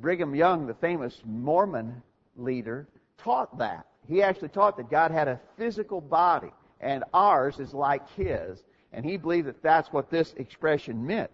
Brigham 0.00 0.34
Young, 0.34 0.66
the 0.66 0.74
famous 0.74 1.20
Mormon 1.24 2.02
leader, 2.36 2.88
taught 3.18 3.58
that. 3.58 3.86
He 4.08 4.22
actually 4.22 4.48
taught 4.48 4.76
that 4.76 4.90
God 4.90 5.10
had 5.10 5.28
a 5.28 5.40
physical 5.56 6.00
body 6.00 6.50
and 6.80 7.04
ours 7.12 7.60
is 7.60 7.74
like 7.74 8.08
his. 8.14 8.62
And 8.92 9.04
he 9.04 9.16
believed 9.16 9.46
that 9.46 9.62
that's 9.62 9.92
what 9.92 10.10
this 10.10 10.32
expression 10.34 11.06
meant. 11.06 11.30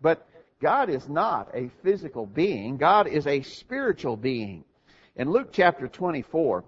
But 0.00 0.26
God 0.60 0.90
is 0.90 1.08
not 1.08 1.50
a 1.54 1.70
physical 1.82 2.26
being. 2.26 2.76
God 2.76 3.06
is 3.06 3.26
a 3.26 3.42
spiritual 3.42 4.16
being. 4.16 4.64
In 5.14 5.30
Luke 5.30 5.50
chapter 5.52 5.86
24, 5.86 6.64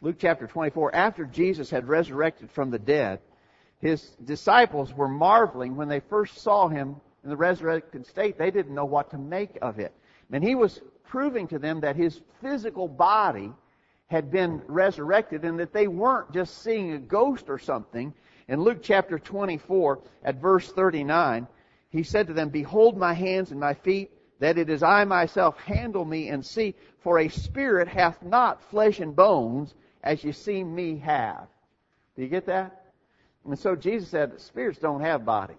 Luke 0.00 0.16
chapter 0.18 0.46
24, 0.46 0.94
after 0.94 1.24
Jesus 1.24 1.70
had 1.70 1.88
resurrected 1.88 2.50
from 2.50 2.70
the 2.70 2.78
dead, 2.78 3.20
his 3.78 4.02
disciples 4.24 4.92
were 4.92 5.08
marveling 5.08 5.76
when 5.76 5.88
they 5.88 6.00
first 6.00 6.38
saw 6.38 6.68
him 6.68 6.96
in 7.24 7.30
the 7.30 7.36
resurrected 7.36 8.06
state. 8.06 8.38
They 8.38 8.50
didn't 8.50 8.74
know 8.74 8.84
what 8.84 9.10
to 9.10 9.18
make 9.18 9.58
of 9.62 9.78
it. 9.78 9.92
And 10.32 10.42
he 10.42 10.54
was 10.54 10.80
proving 11.04 11.46
to 11.48 11.58
them 11.58 11.80
that 11.80 11.94
his 11.94 12.20
physical 12.40 12.88
body 12.88 13.52
had 14.06 14.30
been 14.30 14.62
resurrected 14.66 15.44
and 15.44 15.58
that 15.60 15.72
they 15.72 15.86
weren't 15.86 16.32
just 16.32 16.62
seeing 16.62 16.92
a 16.92 16.98
ghost 16.98 17.48
or 17.48 17.58
something. 17.58 18.12
In 18.48 18.60
Luke 18.60 18.78
chapter 18.82 19.18
24 19.18 20.00
at 20.24 20.36
verse 20.36 20.70
39, 20.72 21.46
he 21.90 22.02
said 22.02 22.26
to 22.26 22.32
them, 22.32 22.48
Behold 22.48 22.96
my 22.96 23.12
hands 23.12 23.50
and 23.50 23.60
my 23.60 23.74
feet, 23.74 24.10
that 24.40 24.58
it 24.58 24.68
is 24.68 24.82
I 24.82 25.04
myself, 25.04 25.56
handle 25.58 26.04
me 26.04 26.28
and 26.28 26.44
see, 26.44 26.74
for 26.98 27.20
a 27.20 27.28
spirit 27.28 27.86
hath 27.86 28.22
not 28.22 28.62
flesh 28.70 29.00
and 29.00 29.14
bones, 29.14 29.74
as 30.02 30.24
you 30.24 30.32
see 30.32 30.64
me 30.64 30.98
have. 30.98 31.46
Do 32.16 32.22
you 32.22 32.28
get 32.28 32.46
that? 32.46 32.92
And 33.44 33.58
so 33.58 33.76
Jesus 33.76 34.08
said, 34.08 34.40
spirits 34.40 34.78
don't 34.78 35.00
have 35.00 35.24
bodies. 35.24 35.56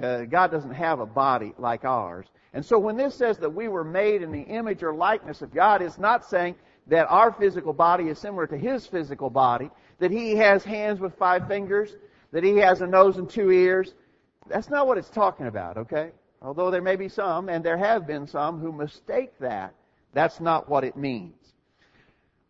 Uh, 0.00 0.24
God 0.24 0.50
doesn't 0.50 0.74
have 0.74 1.00
a 1.00 1.06
body 1.06 1.54
like 1.58 1.84
ours. 1.84 2.26
And 2.54 2.64
so 2.64 2.78
when 2.78 2.96
this 2.96 3.14
says 3.14 3.38
that 3.38 3.54
we 3.54 3.68
were 3.68 3.84
made 3.84 4.22
in 4.22 4.32
the 4.32 4.42
image 4.42 4.82
or 4.82 4.94
likeness 4.94 5.42
of 5.42 5.52
God, 5.52 5.82
it's 5.82 5.98
not 5.98 6.24
saying 6.24 6.54
that 6.86 7.06
our 7.10 7.30
physical 7.32 7.72
body 7.72 8.08
is 8.08 8.18
similar 8.18 8.46
to 8.46 8.56
His 8.56 8.86
physical 8.86 9.28
body, 9.28 9.70
that 9.98 10.10
He 10.10 10.36
has 10.36 10.64
hands 10.64 11.00
with 11.00 11.14
five 11.18 11.46
fingers, 11.46 11.94
that 12.32 12.44
He 12.44 12.56
has 12.56 12.80
a 12.80 12.86
nose 12.86 13.18
and 13.18 13.28
two 13.28 13.50
ears. 13.50 13.94
That's 14.48 14.70
not 14.70 14.86
what 14.86 14.96
it's 14.96 15.10
talking 15.10 15.46
about, 15.46 15.76
okay? 15.76 16.12
Although 16.40 16.70
there 16.70 16.82
may 16.82 16.96
be 16.96 17.08
some, 17.08 17.48
and 17.48 17.62
there 17.62 17.76
have 17.76 18.06
been 18.06 18.26
some, 18.26 18.58
who 18.60 18.72
mistake 18.72 19.38
that. 19.40 19.74
That's 20.14 20.40
not 20.40 20.68
what 20.68 20.84
it 20.84 20.96
means. 20.96 21.34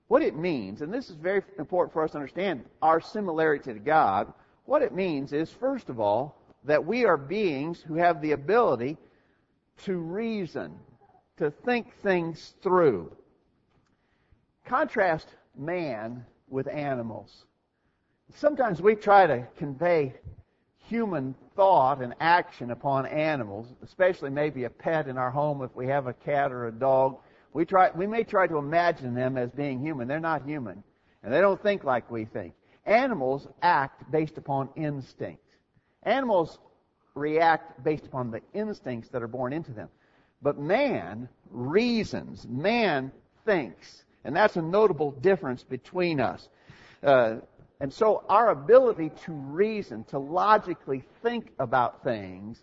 What 0.06 0.22
it 0.22 0.36
means, 0.36 0.80
and 0.80 0.94
this 0.94 1.10
is 1.10 1.16
very 1.16 1.42
important 1.58 1.92
for 1.92 2.04
us 2.04 2.12
to 2.12 2.18
understand 2.18 2.64
our 2.80 3.00
similarity 3.00 3.72
to 3.74 3.78
God, 3.78 4.32
what 4.64 4.82
it 4.82 4.94
means 4.94 5.32
is, 5.32 5.50
first 5.50 5.88
of 5.88 5.98
all, 5.98 6.36
that 6.64 6.84
we 6.84 7.04
are 7.04 7.16
beings 7.16 7.80
who 7.80 7.94
have 7.94 8.20
the 8.20 8.32
ability 8.32 8.96
to 9.84 9.96
reason, 9.98 10.78
to 11.36 11.50
think 11.50 11.92
things 12.02 12.54
through. 12.62 13.12
Contrast 14.64 15.28
man 15.56 16.24
with 16.48 16.68
animals. 16.68 17.44
sometimes 18.34 18.82
we 18.82 18.94
try 18.94 19.26
to 19.26 19.46
convey 19.56 20.12
human 20.88 21.34
thought 21.54 22.02
and 22.02 22.14
action 22.20 22.70
upon 22.70 23.06
animals, 23.06 23.66
especially 23.82 24.30
maybe 24.30 24.64
a 24.64 24.70
pet 24.70 25.08
in 25.08 25.18
our 25.18 25.30
home 25.30 25.62
if 25.62 25.74
we 25.74 25.86
have 25.86 26.06
a 26.06 26.12
cat 26.12 26.52
or 26.52 26.66
a 26.66 26.72
dog. 26.72 27.18
We 27.52 27.64
try, 27.64 27.90
we 27.94 28.06
may 28.06 28.24
try 28.24 28.46
to 28.46 28.56
imagine 28.58 29.14
them 29.14 29.36
as 29.36 29.50
being 29.50 29.80
human. 29.80 30.08
They're 30.08 30.20
not 30.20 30.44
human. 30.44 30.82
And 31.22 31.32
they 31.32 31.40
don't 31.40 31.62
think 31.62 31.84
like 31.84 32.10
we 32.10 32.24
think. 32.24 32.54
Animals 32.86 33.48
act 33.62 34.10
based 34.10 34.38
upon 34.38 34.70
instinct. 34.76 35.42
Animals 36.04 36.58
react 37.18 37.82
based 37.84 38.06
upon 38.06 38.30
the 38.30 38.40
instincts 38.54 39.10
that 39.10 39.22
are 39.22 39.28
born 39.28 39.52
into 39.52 39.72
them. 39.72 39.88
But 40.40 40.58
man 40.58 41.28
reasons. 41.50 42.46
Man 42.48 43.12
thinks. 43.44 44.04
And 44.24 44.34
that's 44.34 44.56
a 44.56 44.62
notable 44.62 45.12
difference 45.12 45.62
between 45.62 46.20
us. 46.20 46.48
Uh, 47.02 47.36
and 47.80 47.92
so 47.92 48.24
our 48.28 48.50
ability 48.50 49.10
to 49.24 49.32
reason, 49.32 50.04
to 50.04 50.18
logically 50.18 51.04
think 51.22 51.52
about 51.58 52.02
things, 52.02 52.62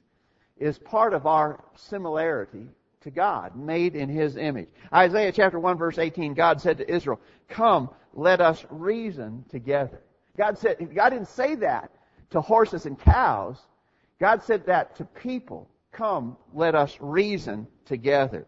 is 0.58 0.78
part 0.78 1.14
of 1.14 1.26
our 1.26 1.64
similarity 1.76 2.68
to 3.02 3.12
God, 3.12 3.56
made 3.56 3.96
in 3.96 4.10
His 4.10 4.36
image. 4.36 4.68
Isaiah 4.94 5.32
chapter 5.32 5.60
1 5.60 5.78
verse 5.78 5.98
18, 5.98 6.34
God 6.34 6.60
said 6.60 6.78
to 6.80 6.92
Israel, 6.94 7.20
Come, 7.48 7.90
let 8.14 8.42
us 8.42 8.66
reason 8.70 9.46
together. 9.50 10.02
God 10.38 10.58
said, 10.58 10.94
God 10.94 11.10
didn't 11.10 11.30
say 11.30 11.56
that 11.56 11.92
to 12.32 12.42
horses 12.42 12.86
and 12.86 13.00
cows. 13.00 13.58
God 14.20 14.44
said 14.44 14.66
that 14.68 14.96
to 14.98 15.06
people. 15.06 15.70
Come, 15.92 16.38
let 16.54 16.76
us 16.76 16.98
reason 17.00 17.68
together. 17.86 18.48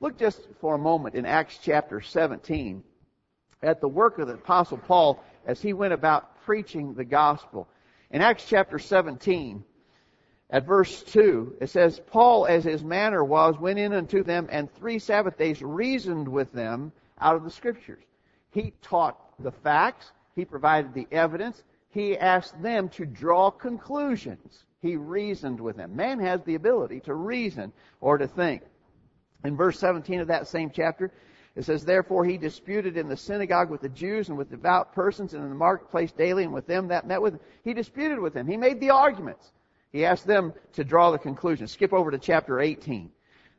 Look 0.00 0.18
just 0.18 0.40
for 0.60 0.74
a 0.74 0.78
moment 0.78 1.14
in 1.14 1.26
Acts 1.26 1.58
chapter 1.62 2.00
17 2.00 2.82
at 3.62 3.80
the 3.80 3.88
work 3.88 4.18
of 4.18 4.28
the 4.28 4.34
apostle 4.34 4.78
Paul 4.78 5.22
as 5.46 5.60
he 5.60 5.72
went 5.72 5.92
about 5.92 6.42
preaching 6.44 6.94
the 6.94 7.04
gospel. 7.04 7.68
In 8.10 8.22
Acts 8.22 8.44
chapter 8.46 8.78
17, 8.78 9.62
at 10.50 10.66
verse 10.66 11.02
2, 11.04 11.58
it 11.60 11.70
says, 11.70 12.00
Paul, 12.06 12.46
as 12.46 12.64
his 12.64 12.82
manner 12.82 13.22
was, 13.22 13.58
went 13.58 13.78
in 13.78 13.92
unto 13.92 14.24
them 14.24 14.48
and 14.50 14.72
three 14.72 14.98
Sabbath 14.98 15.38
days 15.38 15.62
reasoned 15.62 16.28
with 16.28 16.52
them 16.52 16.92
out 17.20 17.36
of 17.36 17.44
the 17.44 17.50
scriptures. 17.50 18.02
He 18.50 18.72
taught 18.82 19.16
the 19.38 19.52
facts. 19.52 20.10
He 20.34 20.44
provided 20.44 20.92
the 20.92 21.06
evidence. 21.12 21.62
He 21.90 22.18
asked 22.18 22.60
them 22.62 22.88
to 22.90 23.06
draw 23.06 23.50
conclusions. 23.50 24.64
He 24.80 24.96
reasoned 24.96 25.60
with 25.60 25.76
them. 25.76 25.94
Man 25.94 26.18
has 26.20 26.42
the 26.42 26.54
ability 26.54 27.00
to 27.00 27.14
reason 27.14 27.72
or 28.00 28.18
to 28.18 28.26
think. 28.26 28.62
In 29.44 29.56
verse 29.56 29.78
17 29.78 30.20
of 30.20 30.28
that 30.28 30.48
same 30.48 30.70
chapter, 30.70 31.12
it 31.54 31.64
says, 31.64 31.84
Therefore 31.84 32.24
he 32.24 32.38
disputed 32.38 32.96
in 32.96 33.08
the 33.08 33.16
synagogue 33.16 33.70
with 33.70 33.82
the 33.82 33.88
Jews 33.88 34.28
and 34.28 34.38
with 34.38 34.50
devout 34.50 34.94
persons 34.94 35.34
and 35.34 35.42
in 35.42 35.50
the 35.50 35.54
marketplace 35.54 36.12
daily 36.12 36.44
and 36.44 36.52
with 36.52 36.66
them 36.66 36.88
that 36.88 37.06
met 37.06 37.20
with 37.20 37.34
him. 37.34 37.40
He 37.62 37.74
disputed 37.74 38.18
with 38.18 38.32
them. 38.32 38.46
He 38.46 38.56
made 38.56 38.80
the 38.80 38.90
arguments. 38.90 39.52
He 39.92 40.04
asked 40.04 40.26
them 40.26 40.54
to 40.74 40.84
draw 40.84 41.10
the 41.10 41.18
conclusion. 41.18 41.66
Skip 41.66 41.92
over 41.92 42.10
to 42.10 42.18
chapter 42.18 42.60
18. 42.60 43.10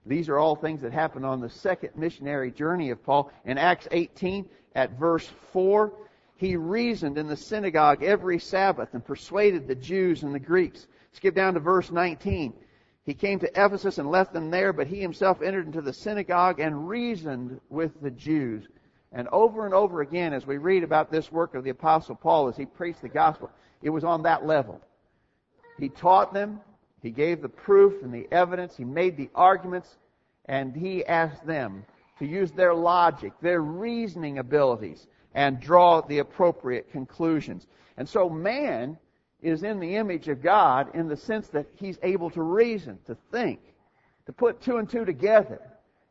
These 0.05 0.29
are 0.29 0.39
all 0.39 0.55
things 0.55 0.81
that 0.81 0.93
happened 0.93 1.25
on 1.25 1.41
the 1.41 1.49
second 1.49 1.91
missionary 1.95 2.51
journey 2.51 2.89
of 2.89 3.03
Paul. 3.03 3.31
In 3.45 3.57
Acts 3.57 3.87
18, 3.91 4.49
at 4.73 4.97
verse 4.97 5.29
4, 5.51 5.93
he 6.37 6.55
reasoned 6.55 7.19
in 7.19 7.27
the 7.27 7.37
synagogue 7.37 8.01
every 8.01 8.39
Sabbath 8.39 8.93
and 8.93 9.05
persuaded 9.05 9.67
the 9.67 9.75
Jews 9.75 10.23
and 10.23 10.33
the 10.33 10.39
Greeks. 10.39 10.87
Skip 11.13 11.35
down 11.35 11.53
to 11.55 11.59
verse 11.59 11.91
19. 11.91 12.53
He 13.03 13.13
came 13.13 13.39
to 13.39 13.49
Ephesus 13.49 13.97
and 13.97 14.11
left 14.11 14.33
them 14.33 14.51
there, 14.51 14.71
but 14.73 14.87
he 14.87 15.01
himself 15.01 15.41
entered 15.41 15.65
into 15.65 15.81
the 15.81 15.93
synagogue 15.93 16.59
and 16.59 16.87
reasoned 16.87 17.59
with 17.69 17.99
the 18.01 18.11
Jews. 18.11 18.67
And 19.11 19.27
over 19.31 19.65
and 19.65 19.73
over 19.73 20.01
again, 20.01 20.33
as 20.33 20.47
we 20.47 20.57
read 20.57 20.83
about 20.83 21.11
this 21.11 21.31
work 21.31 21.55
of 21.55 21.63
the 21.63 21.71
Apostle 21.71 22.15
Paul 22.15 22.47
as 22.47 22.55
he 22.55 22.65
preached 22.65 23.01
the 23.01 23.09
gospel, 23.09 23.49
it 23.81 23.89
was 23.89 24.03
on 24.03 24.23
that 24.23 24.45
level. 24.45 24.79
He 25.79 25.89
taught 25.89 26.33
them, 26.33 26.61
he 27.01 27.09
gave 27.09 27.41
the 27.41 27.49
proof 27.49 28.03
and 28.03 28.13
the 28.13 28.27
evidence, 28.31 28.77
he 28.77 28.85
made 28.85 29.17
the 29.17 29.29
arguments, 29.33 29.97
and 30.45 30.75
he 30.75 31.05
asked 31.05 31.45
them 31.45 31.83
to 32.19 32.25
use 32.25 32.51
their 32.51 32.73
logic, 32.73 33.33
their 33.41 33.61
reasoning 33.61 34.37
abilities, 34.37 35.07
and 35.33 35.59
draw 35.59 36.01
the 36.01 36.19
appropriate 36.19 36.91
conclusions. 36.91 37.67
And 37.97 38.07
so 38.07 38.29
man 38.29 38.97
is 39.41 39.63
in 39.63 39.79
the 39.79 39.95
image 39.95 40.27
of 40.27 40.41
God 40.41 40.93
in 40.95 41.07
the 41.07 41.17
sense 41.17 41.47
that 41.49 41.67
he's 41.75 41.97
able 42.03 42.29
to 42.31 42.41
reason, 42.41 42.99
to 43.07 43.17
think, 43.31 43.59
to 44.25 44.31
put 44.31 44.61
two 44.61 44.77
and 44.77 44.89
two 44.89 45.05
together, 45.05 45.61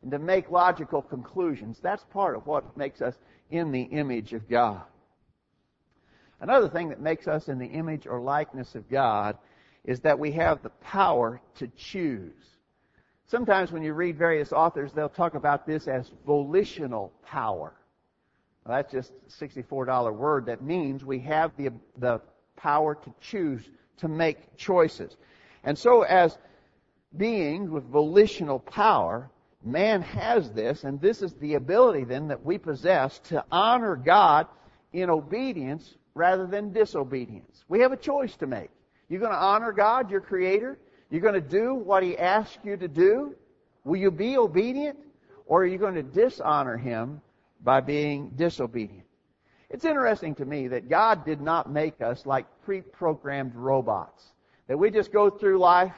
and 0.01 0.11
to 0.11 0.19
make 0.19 0.51
logical 0.51 1.01
conclusions. 1.01 1.79
That's 1.81 2.03
part 2.05 2.35
of 2.35 2.45
what 2.45 2.75
makes 2.75 3.01
us 3.01 3.15
in 3.49 3.71
the 3.71 3.83
image 3.83 4.33
of 4.33 4.49
God. 4.49 4.81
Another 6.41 6.67
thing 6.67 6.89
that 6.89 6.99
makes 6.99 7.27
us 7.27 7.47
in 7.47 7.59
the 7.59 7.67
image 7.67 8.07
or 8.07 8.19
likeness 8.19 8.75
of 8.75 8.89
God 8.89 9.37
is 9.85 9.99
that 10.01 10.17
we 10.17 10.31
have 10.33 10.61
the 10.61 10.69
power 10.69 11.41
to 11.55 11.67
choose. 11.77 12.33
Sometimes 13.27 13.71
when 13.71 13.83
you 13.83 13.93
read 13.93 14.17
various 14.17 14.51
authors, 14.51 14.91
they'll 14.91 15.07
talk 15.07 15.35
about 15.35 15.65
this 15.65 15.87
as 15.87 16.11
volitional 16.25 17.13
power. 17.25 17.73
Well, 18.65 18.77
that's 18.77 18.91
just 18.91 19.11
a 19.11 19.45
$64 19.45 20.13
word 20.13 20.45
that 20.47 20.61
means 20.61 21.05
we 21.05 21.19
have 21.19 21.51
the, 21.57 21.69
the 21.97 22.21
power 22.61 22.95
to 22.95 23.13
choose, 23.19 23.67
to 23.97 24.07
make 24.07 24.57
choices. 24.57 25.15
And 25.63 25.77
so 25.77 26.03
as 26.03 26.37
beings 27.17 27.69
with 27.69 27.83
volitional 27.83 28.59
power, 28.59 29.29
man 29.63 30.01
has 30.01 30.51
this, 30.51 30.83
and 30.83 30.99
this 31.01 31.21
is 31.21 31.33
the 31.33 31.55
ability 31.55 32.03
then 32.03 32.27
that 32.27 32.43
we 32.45 32.57
possess 32.57 33.19
to 33.19 33.43
honor 33.51 33.95
God 33.95 34.47
in 34.93 35.09
obedience 35.09 35.95
rather 36.13 36.45
than 36.45 36.73
disobedience. 36.73 37.63
We 37.67 37.79
have 37.79 37.91
a 37.91 37.97
choice 37.97 38.35
to 38.37 38.47
make. 38.47 38.69
You're 39.09 39.19
going 39.19 39.31
to 39.31 39.37
honor 39.37 39.71
God, 39.71 40.09
your 40.09 40.21
Creator. 40.21 40.77
You're 41.09 41.21
going 41.21 41.33
to 41.33 41.41
do 41.41 41.73
what 41.73 42.03
He 42.03 42.17
asks 42.17 42.57
you 42.63 42.77
to 42.77 42.87
do. 42.87 43.35
Will 43.83 43.97
you 43.97 44.11
be 44.11 44.37
obedient? 44.37 44.97
Or 45.45 45.63
are 45.63 45.67
you 45.67 45.77
going 45.77 45.95
to 45.95 46.03
dishonor 46.03 46.77
Him 46.77 47.21
by 47.63 47.81
being 47.81 48.31
disobedient? 48.35 49.05
It's 49.71 49.85
interesting 49.85 50.35
to 50.35 50.45
me 50.45 50.67
that 50.67 50.89
God 50.89 51.25
did 51.25 51.39
not 51.39 51.71
make 51.71 52.01
us 52.01 52.25
like 52.25 52.45
pre-programmed 52.65 53.55
robots. 53.55 54.33
That 54.67 54.77
we 54.77 54.91
just 54.91 55.13
go 55.13 55.29
through 55.29 55.59
life 55.59 55.95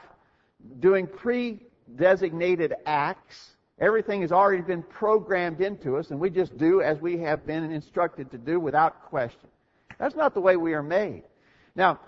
doing 0.78 1.08
pre-designated 1.08 2.74
acts. 2.86 3.56
Everything 3.80 4.20
has 4.20 4.30
already 4.30 4.62
been 4.62 4.84
programmed 4.84 5.60
into 5.60 5.96
us 5.96 6.12
and 6.12 6.20
we 6.20 6.30
just 6.30 6.56
do 6.56 6.82
as 6.82 7.00
we 7.00 7.18
have 7.18 7.44
been 7.44 7.72
instructed 7.72 8.30
to 8.30 8.38
do 8.38 8.60
without 8.60 9.06
question. 9.06 9.48
That's 9.98 10.14
not 10.14 10.34
the 10.34 10.40
way 10.40 10.56
we 10.56 10.74
are 10.74 10.82
made. 10.82 11.24
Now, 11.74 11.98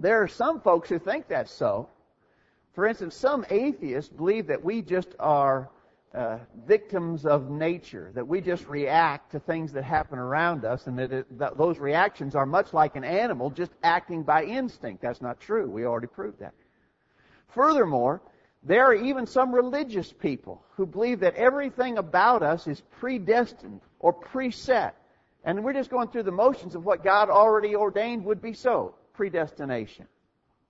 there 0.00 0.20
are 0.20 0.28
some 0.28 0.60
folks 0.60 0.88
who 0.88 0.98
think 0.98 1.28
that's 1.28 1.52
so. 1.52 1.88
For 2.74 2.88
instance, 2.88 3.14
some 3.14 3.46
atheists 3.50 4.12
believe 4.12 4.48
that 4.48 4.64
we 4.64 4.82
just 4.82 5.14
are 5.20 5.70
uh, 6.14 6.38
victims 6.66 7.26
of 7.26 7.50
nature, 7.50 8.10
that 8.14 8.26
we 8.26 8.40
just 8.40 8.66
react 8.66 9.32
to 9.32 9.40
things 9.40 9.72
that 9.72 9.84
happen 9.84 10.18
around 10.18 10.64
us, 10.64 10.86
and 10.86 10.98
that, 10.98 11.12
it, 11.12 11.38
that 11.38 11.58
those 11.58 11.78
reactions 11.78 12.34
are 12.34 12.46
much 12.46 12.72
like 12.72 12.96
an 12.96 13.04
animal 13.04 13.50
just 13.50 13.72
acting 13.82 14.22
by 14.22 14.44
instinct. 14.44 15.02
That's 15.02 15.20
not 15.20 15.38
true. 15.40 15.70
We 15.70 15.84
already 15.84 16.06
proved 16.06 16.40
that. 16.40 16.54
Furthermore, 17.48 18.22
there 18.62 18.86
are 18.86 18.94
even 18.94 19.26
some 19.26 19.54
religious 19.54 20.12
people 20.12 20.64
who 20.76 20.86
believe 20.86 21.20
that 21.20 21.34
everything 21.36 21.98
about 21.98 22.42
us 22.42 22.66
is 22.66 22.82
predestined 22.98 23.80
or 24.00 24.12
preset, 24.12 24.92
and 25.44 25.62
we're 25.62 25.72
just 25.74 25.90
going 25.90 26.08
through 26.08 26.24
the 26.24 26.32
motions 26.32 26.74
of 26.74 26.84
what 26.84 27.04
God 27.04 27.30
already 27.30 27.76
ordained 27.76 28.24
would 28.24 28.42
be 28.42 28.52
so. 28.54 28.94
Predestination. 29.14 30.06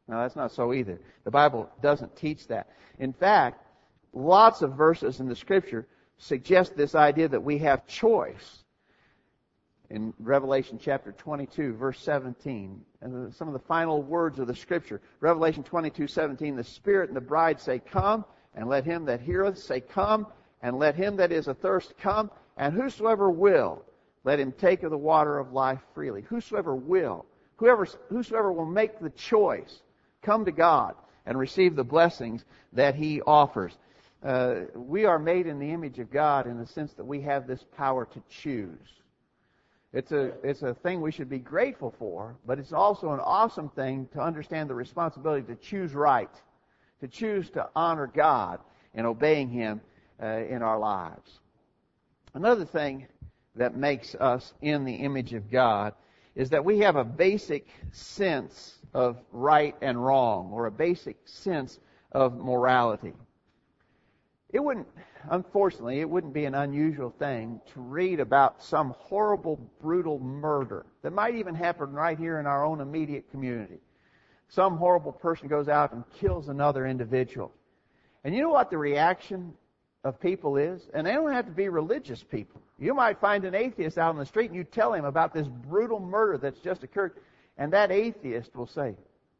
Now, 0.08 0.22
that's 0.22 0.36
not 0.36 0.52
so 0.52 0.72
either. 0.72 0.98
The 1.24 1.30
Bible 1.30 1.68
doesn't 1.82 2.16
teach 2.16 2.46
that. 2.48 2.68
In 2.98 3.12
fact, 3.12 3.62
lots 4.18 4.62
of 4.62 4.74
verses 4.74 5.20
in 5.20 5.28
the 5.28 5.36
scripture 5.36 5.86
suggest 6.18 6.76
this 6.76 6.94
idea 6.94 7.28
that 7.28 7.42
we 7.42 7.58
have 7.58 7.86
choice. 7.86 8.64
In 9.90 10.12
Revelation 10.18 10.78
chapter 10.82 11.12
22, 11.12 11.74
verse 11.74 12.00
17, 12.00 12.84
and 13.00 13.34
some 13.34 13.48
of 13.48 13.54
the 13.54 13.66
final 13.66 14.02
words 14.02 14.38
of 14.38 14.46
the 14.46 14.54
scripture. 14.54 15.00
Revelation 15.20 15.62
22, 15.62 16.06
17, 16.06 16.56
the 16.56 16.64
Spirit 16.64 17.08
and 17.08 17.16
the 17.16 17.22
bride 17.22 17.58
say, 17.58 17.78
Come, 17.78 18.24
and 18.54 18.68
let 18.68 18.84
him 18.84 19.06
that 19.06 19.20
heareth 19.20 19.58
say, 19.58 19.80
Come, 19.80 20.26
and 20.62 20.78
let 20.78 20.94
him 20.94 21.16
that 21.16 21.32
is 21.32 21.48
athirst 21.48 21.96
come, 21.96 22.30
and 22.56 22.74
whosoever 22.74 23.30
will, 23.30 23.84
let 24.24 24.40
him 24.40 24.52
take 24.52 24.82
of 24.82 24.90
the 24.90 24.98
water 24.98 25.38
of 25.38 25.52
life 25.52 25.80
freely. 25.94 26.22
Whosoever 26.22 26.74
will, 26.74 27.24
whoever, 27.56 27.86
whosoever 28.08 28.52
will 28.52 28.66
make 28.66 28.98
the 28.98 29.10
choice, 29.10 29.82
come 30.20 30.44
to 30.44 30.52
God 30.52 30.96
and 31.24 31.38
receive 31.38 31.76
the 31.76 31.84
blessings 31.84 32.44
that 32.72 32.94
he 32.94 33.22
offers 33.22 33.78
uh, 34.22 34.54
we 34.74 35.04
are 35.04 35.18
made 35.18 35.46
in 35.46 35.58
the 35.58 35.70
image 35.70 35.98
of 35.98 36.10
God 36.10 36.46
in 36.46 36.58
the 36.58 36.66
sense 36.66 36.92
that 36.94 37.04
we 37.04 37.20
have 37.22 37.46
this 37.46 37.64
power 37.76 38.06
to 38.06 38.22
choose. 38.28 38.78
It's 39.92 40.12
a, 40.12 40.32
it's 40.42 40.62
a 40.62 40.74
thing 40.74 41.00
we 41.00 41.12
should 41.12 41.30
be 41.30 41.38
grateful 41.38 41.94
for, 41.98 42.36
but 42.46 42.58
it's 42.58 42.72
also 42.72 43.12
an 43.12 43.20
awesome 43.20 43.70
thing 43.70 44.08
to 44.12 44.20
understand 44.20 44.68
the 44.68 44.74
responsibility 44.74 45.46
to 45.46 45.56
choose 45.56 45.94
right, 45.94 46.30
to 47.00 47.08
choose 47.08 47.48
to 47.50 47.68
honor 47.74 48.06
God 48.06 48.60
and 48.94 49.06
obeying 49.06 49.48
Him 49.48 49.80
uh, 50.22 50.26
in 50.26 50.62
our 50.62 50.78
lives. 50.78 51.40
Another 52.34 52.64
thing 52.64 53.06
that 53.56 53.76
makes 53.76 54.14
us 54.16 54.52
in 54.60 54.84
the 54.84 54.94
image 54.94 55.32
of 55.32 55.50
God 55.50 55.94
is 56.34 56.50
that 56.50 56.64
we 56.64 56.80
have 56.80 56.96
a 56.96 57.04
basic 57.04 57.66
sense 57.92 58.76
of 58.94 59.16
right 59.32 59.74
and 59.80 60.04
wrong, 60.04 60.50
or 60.52 60.66
a 60.66 60.70
basic 60.70 61.16
sense 61.24 61.78
of 62.12 62.36
morality. 62.36 63.12
It 64.50 64.64
wouldn't, 64.64 64.88
unfortunately, 65.30 66.00
it 66.00 66.08
wouldn't 66.08 66.32
be 66.32 66.46
an 66.46 66.54
unusual 66.54 67.10
thing 67.10 67.60
to 67.74 67.80
read 67.80 68.18
about 68.18 68.62
some 68.62 68.94
horrible, 68.98 69.60
brutal 69.80 70.18
murder 70.18 70.86
that 71.02 71.12
might 71.12 71.34
even 71.34 71.54
happen 71.54 71.92
right 71.92 72.18
here 72.18 72.40
in 72.40 72.46
our 72.46 72.64
own 72.64 72.80
immediate 72.80 73.30
community. 73.30 73.78
Some 74.48 74.78
horrible 74.78 75.12
person 75.12 75.48
goes 75.48 75.68
out 75.68 75.92
and 75.92 76.02
kills 76.18 76.48
another 76.48 76.86
individual. 76.86 77.52
And 78.24 78.34
you 78.34 78.40
know 78.40 78.48
what 78.48 78.70
the 78.70 78.78
reaction 78.78 79.52
of 80.02 80.18
people 80.18 80.56
is? 80.56 80.88
And 80.94 81.06
they 81.06 81.12
don't 81.12 81.32
have 81.32 81.44
to 81.44 81.52
be 81.52 81.68
religious 81.68 82.22
people. 82.22 82.62
You 82.78 82.94
might 82.94 83.20
find 83.20 83.44
an 83.44 83.54
atheist 83.54 83.98
out 83.98 84.10
on 84.10 84.16
the 84.16 84.24
street 84.24 84.46
and 84.46 84.56
you 84.56 84.64
tell 84.64 84.94
him 84.94 85.04
about 85.04 85.34
this 85.34 85.46
brutal 85.46 86.00
murder 86.00 86.38
that's 86.38 86.60
just 86.60 86.84
occurred, 86.84 87.18
and 87.58 87.72
that 87.74 87.90
atheist 87.90 88.56
will 88.56 88.66
say, 88.66 88.94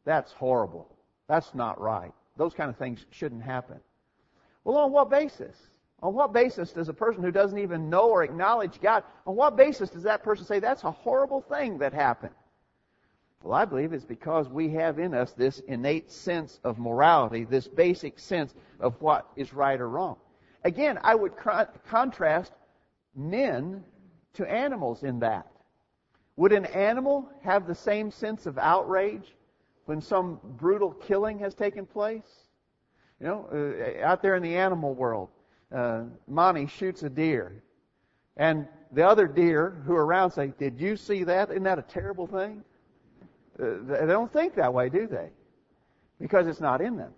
That's 0.05 0.31
horrible. 0.33 0.87
That's 1.27 1.55
not 1.55 1.81
right. 1.81 2.11
Those 2.37 2.53
kind 2.53 2.69
of 2.69 2.77
things 2.77 3.05
shouldn't 3.09 3.43
happen. 3.43 3.79
Well, 4.63 4.77
on 4.77 4.91
what 4.91 5.09
basis? 5.09 5.55
On 6.01 6.13
what 6.13 6.31
basis 6.31 6.71
does 6.71 6.89
a 6.89 6.93
person 6.93 7.23
who 7.23 7.31
doesn't 7.31 7.57
even 7.57 7.89
know 7.89 8.09
or 8.09 8.23
acknowledge 8.23 8.79
God, 8.79 9.03
on 9.27 9.35
what 9.35 9.57
basis 9.57 9.89
does 9.89 10.03
that 10.03 10.23
person 10.23 10.45
say 10.45 10.59
that's 10.59 10.83
a 10.83 10.91
horrible 10.91 11.41
thing 11.41 11.77
that 11.79 11.93
happened? 11.93 12.33
Well, 13.43 13.53
I 13.53 13.65
believe 13.65 13.93
it's 13.93 14.05
because 14.05 14.49
we 14.49 14.69
have 14.71 14.99
in 14.99 15.13
us 15.13 15.31
this 15.31 15.59
innate 15.59 16.11
sense 16.11 16.59
of 16.63 16.77
morality, 16.77 17.45
this 17.45 17.67
basic 17.67 18.19
sense 18.19 18.53
of 18.79 19.01
what 19.01 19.27
is 19.35 19.53
right 19.53 19.79
or 19.79 19.89
wrong. 19.89 20.17
Again, 20.63 20.99
I 21.03 21.15
would 21.15 21.33
contrast 21.87 22.51
men 23.15 23.83
to 24.33 24.49
animals 24.49 25.03
in 25.03 25.19
that. 25.19 25.47
Would 26.35 26.51
an 26.51 26.65
animal 26.65 27.29
have 27.41 27.65
the 27.65 27.75
same 27.75 28.11
sense 28.11 28.45
of 28.45 28.57
outrage 28.57 29.35
when 29.85 30.01
some 30.01 30.39
brutal 30.57 30.91
killing 30.91 31.39
has 31.39 31.53
taken 31.53 31.85
place? 31.85 32.38
You 33.19 33.27
know, 33.27 33.47
uh, 33.51 34.05
out 34.05 34.21
there 34.21 34.35
in 34.35 34.43
the 34.43 34.55
animal 34.55 34.93
world, 34.93 35.29
uh, 35.73 36.03
Monty 36.27 36.67
shoots 36.67 37.03
a 37.03 37.09
deer, 37.09 37.63
and 38.37 38.67
the 38.91 39.05
other 39.07 39.27
deer 39.27 39.81
who 39.85 39.93
are 39.93 40.05
around 40.05 40.31
say, 40.31 40.53
"Did 40.57 40.79
you 40.79 40.95
see 40.95 41.23
that? 41.25 41.49
Isn't 41.49 41.63
that 41.63 41.79
a 41.79 41.83
terrible 41.83 42.27
thing?" 42.27 42.63
Uh, 43.59 43.75
they 43.83 44.05
don't 44.05 44.31
think 44.31 44.55
that 44.55 44.73
way, 44.73 44.89
do 44.89 45.05
they? 45.05 45.29
Because 46.19 46.47
it's 46.47 46.61
not 46.61 46.81
in 46.81 46.95
them. 46.95 47.13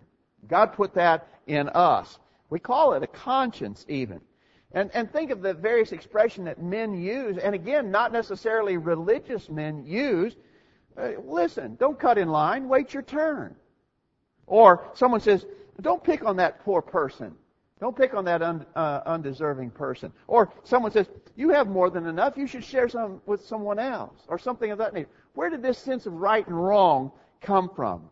God 0.48 0.74
put 0.74 0.96
that 0.96 1.28
in 1.46 1.70
us. 1.70 2.18
We 2.50 2.60
call 2.60 2.94
it 2.94 3.04
a 3.04 3.08
conscience, 3.08 3.86
even. 3.88 4.22
And, 4.74 4.90
and 4.94 5.12
think 5.12 5.32
of 5.32 5.42
the 5.42 5.54
various 5.54 5.92
expression 5.92 6.46
that 6.46 6.62
men 6.62 6.96
use, 6.96 7.38
and 7.38 7.54
again, 7.54 7.92
not 7.92 8.12
necessarily 8.12 8.78
religious 8.78 9.50
men 9.50 9.86
use. 9.86 10.36
Uh, 10.98 11.12
listen, 11.26 11.76
don't 11.76 12.00
cut 12.00 12.18
in 12.18 12.30
line, 12.30 12.68
wait 12.68 12.94
your 12.94 13.04
turn. 13.04 13.56
Or 14.48 14.90
someone 14.94 15.22
says, 15.22 15.46
don't 15.80 16.04
pick 16.04 16.26
on 16.26 16.38
that 16.38 16.64
poor 16.64 16.82
person. 16.82 17.36
Don't 17.80 17.96
pick 17.96 18.14
on 18.14 18.26
that 18.26 18.42
un, 18.44 18.66
uh, 18.76 19.02
undeserving 19.06 19.72
person. 19.72 20.14
Or 20.28 20.54
someone 20.64 20.92
says, 20.92 21.08
you 21.36 21.50
have 21.50 21.68
more 21.68 21.90
than 21.90 22.06
enough, 22.06 22.38
you 22.38 22.46
should 22.46 22.64
share 22.64 22.88
some 22.88 23.22
with 23.26 23.44
someone 23.46 23.80
else. 23.80 24.20
Or 24.28 24.38
something 24.38 24.70
of 24.72 24.78
that 24.78 24.94
nature. 24.94 25.10
Where 25.34 25.50
did 25.50 25.64
this 25.64 25.80
sense 25.80 26.06
of 26.06 26.14
right 26.14 26.46
and 26.46 26.56
wrong 26.56 27.12
come 27.42 27.70
from? 27.76 28.10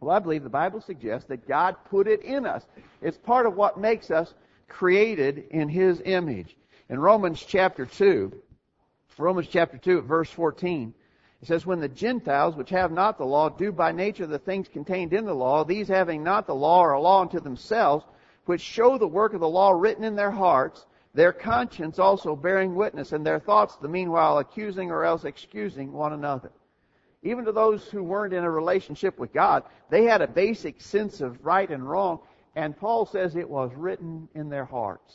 Well, 0.00 0.14
I 0.14 0.18
believe 0.18 0.42
the 0.42 0.48
Bible 0.48 0.80
suggests 0.80 1.28
that 1.28 1.46
God 1.46 1.76
put 1.90 2.08
it 2.08 2.22
in 2.22 2.46
us. 2.46 2.64
It's 3.00 3.18
part 3.18 3.46
of 3.46 3.54
what 3.54 3.78
makes 3.78 4.10
us 4.10 4.34
created 4.68 5.44
in 5.50 5.68
His 5.68 6.02
image. 6.04 6.56
In 6.88 6.98
Romans 6.98 7.44
chapter 7.46 7.84
2, 7.86 8.32
Romans 9.18 9.48
chapter 9.48 9.76
2 9.78 10.02
verse 10.02 10.30
14, 10.30 10.94
it 11.40 11.46
says, 11.46 11.64
When 11.64 11.80
the 11.80 11.88
Gentiles, 11.88 12.56
which 12.56 12.70
have 12.70 12.90
not 12.90 13.16
the 13.16 13.24
law, 13.24 13.48
do 13.48 13.70
by 13.70 13.92
nature 13.92 14.26
the 14.26 14.38
things 14.38 14.68
contained 14.68 15.12
in 15.12 15.24
the 15.24 15.34
law, 15.34 15.64
these 15.64 15.88
having 15.88 16.24
not 16.24 16.46
the 16.46 16.54
law 16.54 16.80
are 16.80 16.94
a 16.94 17.00
law 17.00 17.20
unto 17.20 17.38
themselves, 17.38 18.04
which 18.46 18.60
show 18.60 18.98
the 18.98 19.06
work 19.06 19.34
of 19.34 19.40
the 19.40 19.48
law 19.48 19.70
written 19.70 20.04
in 20.04 20.16
their 20.16 20.30
hearts, 20.30 20.86
their 21.14 21.32
conscience 21.32 21.98
also 21.98 22.34
bearing 22.34 22.74
witness, 22.74 23.12
and 23.12 23.24
their 23.24 23.38
thoughts 23.38 23.76
the 23.76 23.88
meanwhile 23.88 24.38
accusing 24.38 24.90
or 24.90 25.04
else 25.04 25.24
excusing 25.24 25.92
one 25.92 26.12
another. 26.12 26.50
Even 27.22 27.44
to 27.44 27.52
those 27.52 27.84
who 27.88 28.02
weren't 28.02 28.34
in 28.34 28.44
a 28.44 28.50
relationship 28.50 29.18
with 29.18 29.32
God, 29.32 29.64
they 29.90 30.04
had 30.04 30.22
a 30.22 30.28
basic 30.28 30.80
sense 30.80 31.20
of 31.20 31.44
right 31.44 31.70
and 31.70 31.88
wrong, 31.88 32.20
and 32.56 32.76
Paul 32.76 33.06
says 33.06 33.36
it 33.36 33.48
was 33.48 33.70
written 33.76 34.28
in 34.34 34.48
their 34.48 34.64
hearts. 34.64 35.14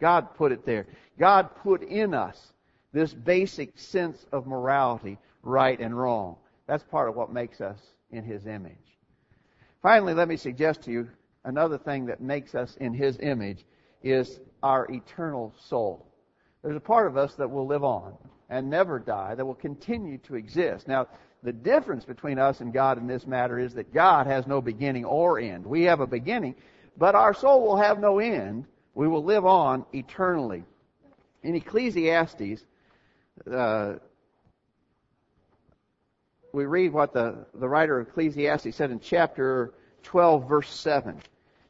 God 0.00 0.34
put 0.34 0.50
it 0.50 0.66
there. 0.66 0.86
God 1.18 1.54
put 1.62 1.82
in 1.82 2.14
us 2.14 2.52
this 2.92 3.14
basic 3.14 3.78
sense 3.78 4.26
of 4.32 4.46
morality 4.46 5.18
right 5.42 5.78
and 5.78 5.96
wrong. 5.96 6.36
That's 6.66 6.84
part 6.84 7.08
of 7.08 7.16
what 7.16 7.32
makes 7.32 7.60
us 7.60 7.78
in 8.10 8.24
His 8.24 8.46
image. 8.46 8.76
Finally, 9.82 10.14
let 10.14 10.28
me 10.28 10.36
suggest 10.36 10.82
to 10.82 10.92
you 10.92 11.08
another 11.44 11.78
thing 11.78 12.06
that 12.06 12.20
makes 12.20 12.54
us 12.54 12.76
in 12.76 12.94
His 12.94 13.18
image 13.20 13.64
is 14.02 14.40
our 14.62 14.86
eternal 14.90 15.52
soul. 15.68 16.06
There's 16.62 16.76
a 16.76 16.80
part 16.80 17.06
of 17.06 17.16
us 17.16 17.34
that 17.34 17.50
will 17.50 17.66
live 17.66 17.82
on 17.82 18.14
and 18.48 18.70
never 18.70 18.98
die, 18.98 19.34
that 19.34 19.44
will 19.44 19.54
continue 19.54 20.18
to 20.18 20.36
exist. 20.36 20.86
Now, 20.86 21.08
the 21.42 21.52
difference 21.52 22.04
between 22.04 22.38
us 22.38 22.60
and 22.60 22.72
God 22.72 22.98
in 22.98 23.06
this 23.06 23.26
matter 23.26 23.58
is 23.58 23.74
that 23.74 23.92
God 23.92 24.26
has 24.26 24.46
no 24.46 24.60
beginning 24.60 25.04
or 25.04 25.40
end. 25.40 25.66
We 25.66 25.82
have 25.84 26.00
a 26.00 26.06
beginning, 26.06 26.54
but 26.96 27.14
our 27.14 27.34
soul 27.34 27.62
will 27.62 27.78
have 27.78 27.98
no 27.98 28.20
end. 28.20 28.66
We 28.94 29.08
will 29.08 29.24
live 29.24 29.44
on 29.44 29.84
eternally. 29.92 30.64
In 31.42 31.56
Ecclesiastes, 31.56 32.64
uh, 33.50 33.94
we 36.52 36.66
read 36.66 36.92
what 36.92 37.12
the, 37.12 37.46
the 37.54 37.68
writer 37.68 37.98
of 37.98 38.08
Ecclesiastes 38.08 38.76
said 38.76 38.90
in 38.90 39.00
chapter 39.00 39.72
12, 40.02 40.48
verse 40.48 40.70
7. 40.70 41.18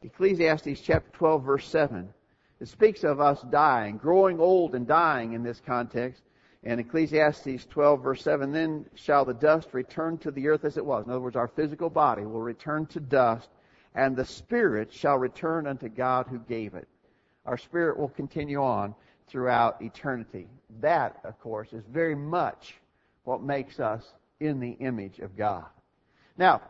Ecclesiastes 0.03 0.81
chapter 0.81 1.09
12, 1.13 1.45
verse 1.45 1.69
7. 1.69 2.13
It 2.61 2.69
speaks 2.69 3.05
of 3.05 3.21
us 3.21 3.41
dying, 3.43 3.97
growing 3.97 4.41
old 4.41 4.75
and 4.75 4.87
dying 4.87 5.35
in 5.35 5.43
this 5.43 5.63
context. 5.65 6.23
And 6.65 6.81
Ecclesiastes 6.81 7.67
12, 7.67 8.03
verse 8.03 8.23
7, 8.23 8.53
then 8.53 8.87
shall 8.95 9.25
the 9.25 9.35
dust 9.35 9.69
return 9.73 10.19
to 10.19 10.31
the 10.31 10.49
earth 10.49 10.65
as 10.65 10.77
it 10.77 10.85
was. 10.85 11.05
In 11.05 11.13
other 11.13 11.21
words, 11.21 11.37
our 11.37 11.49
physical 11.49 11.91
body 11.91 12.25
will 12.25 12.41
return 12.41 12.87
to 12.87 13.01
dust, 13.01 13.49
and 13.95 14.17
the 14.17 14.25
spirit 14.25 14.93
shall 14.93 15.19
return 15.19 15.67
unto 15.67 15.89
God 15.89 16.27
who 16.29 16.39
gave 16.39 16.75
it. 16.75 16.89
Our 17.47 17.59
spirit 17.59 17.99
will 17.99 18.09
continue 18.09 18.63
on 18.63 18.95
throughout 19.29 19.83
eternity. 19.83 20.49
That, 20.81 21.21
of 21.25 21.39
course, 21.41 21.73
is 21.73 21.85
very 21.87 22.15
much 22.15 22.75
what 23.25 23.43
makes 23.43 23.81
us 23.81 24.13
in 24.43 24.61
the 24.61 24.73
image 24.73 25.21
of 25.21 25.37
God. 25.37 25.67
Now, 26.37 26.63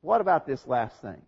what 0.00 0.20
about 0.20 0.46
this 0.46 0.66
last 0.66 1.00
thing? 1.00 1.22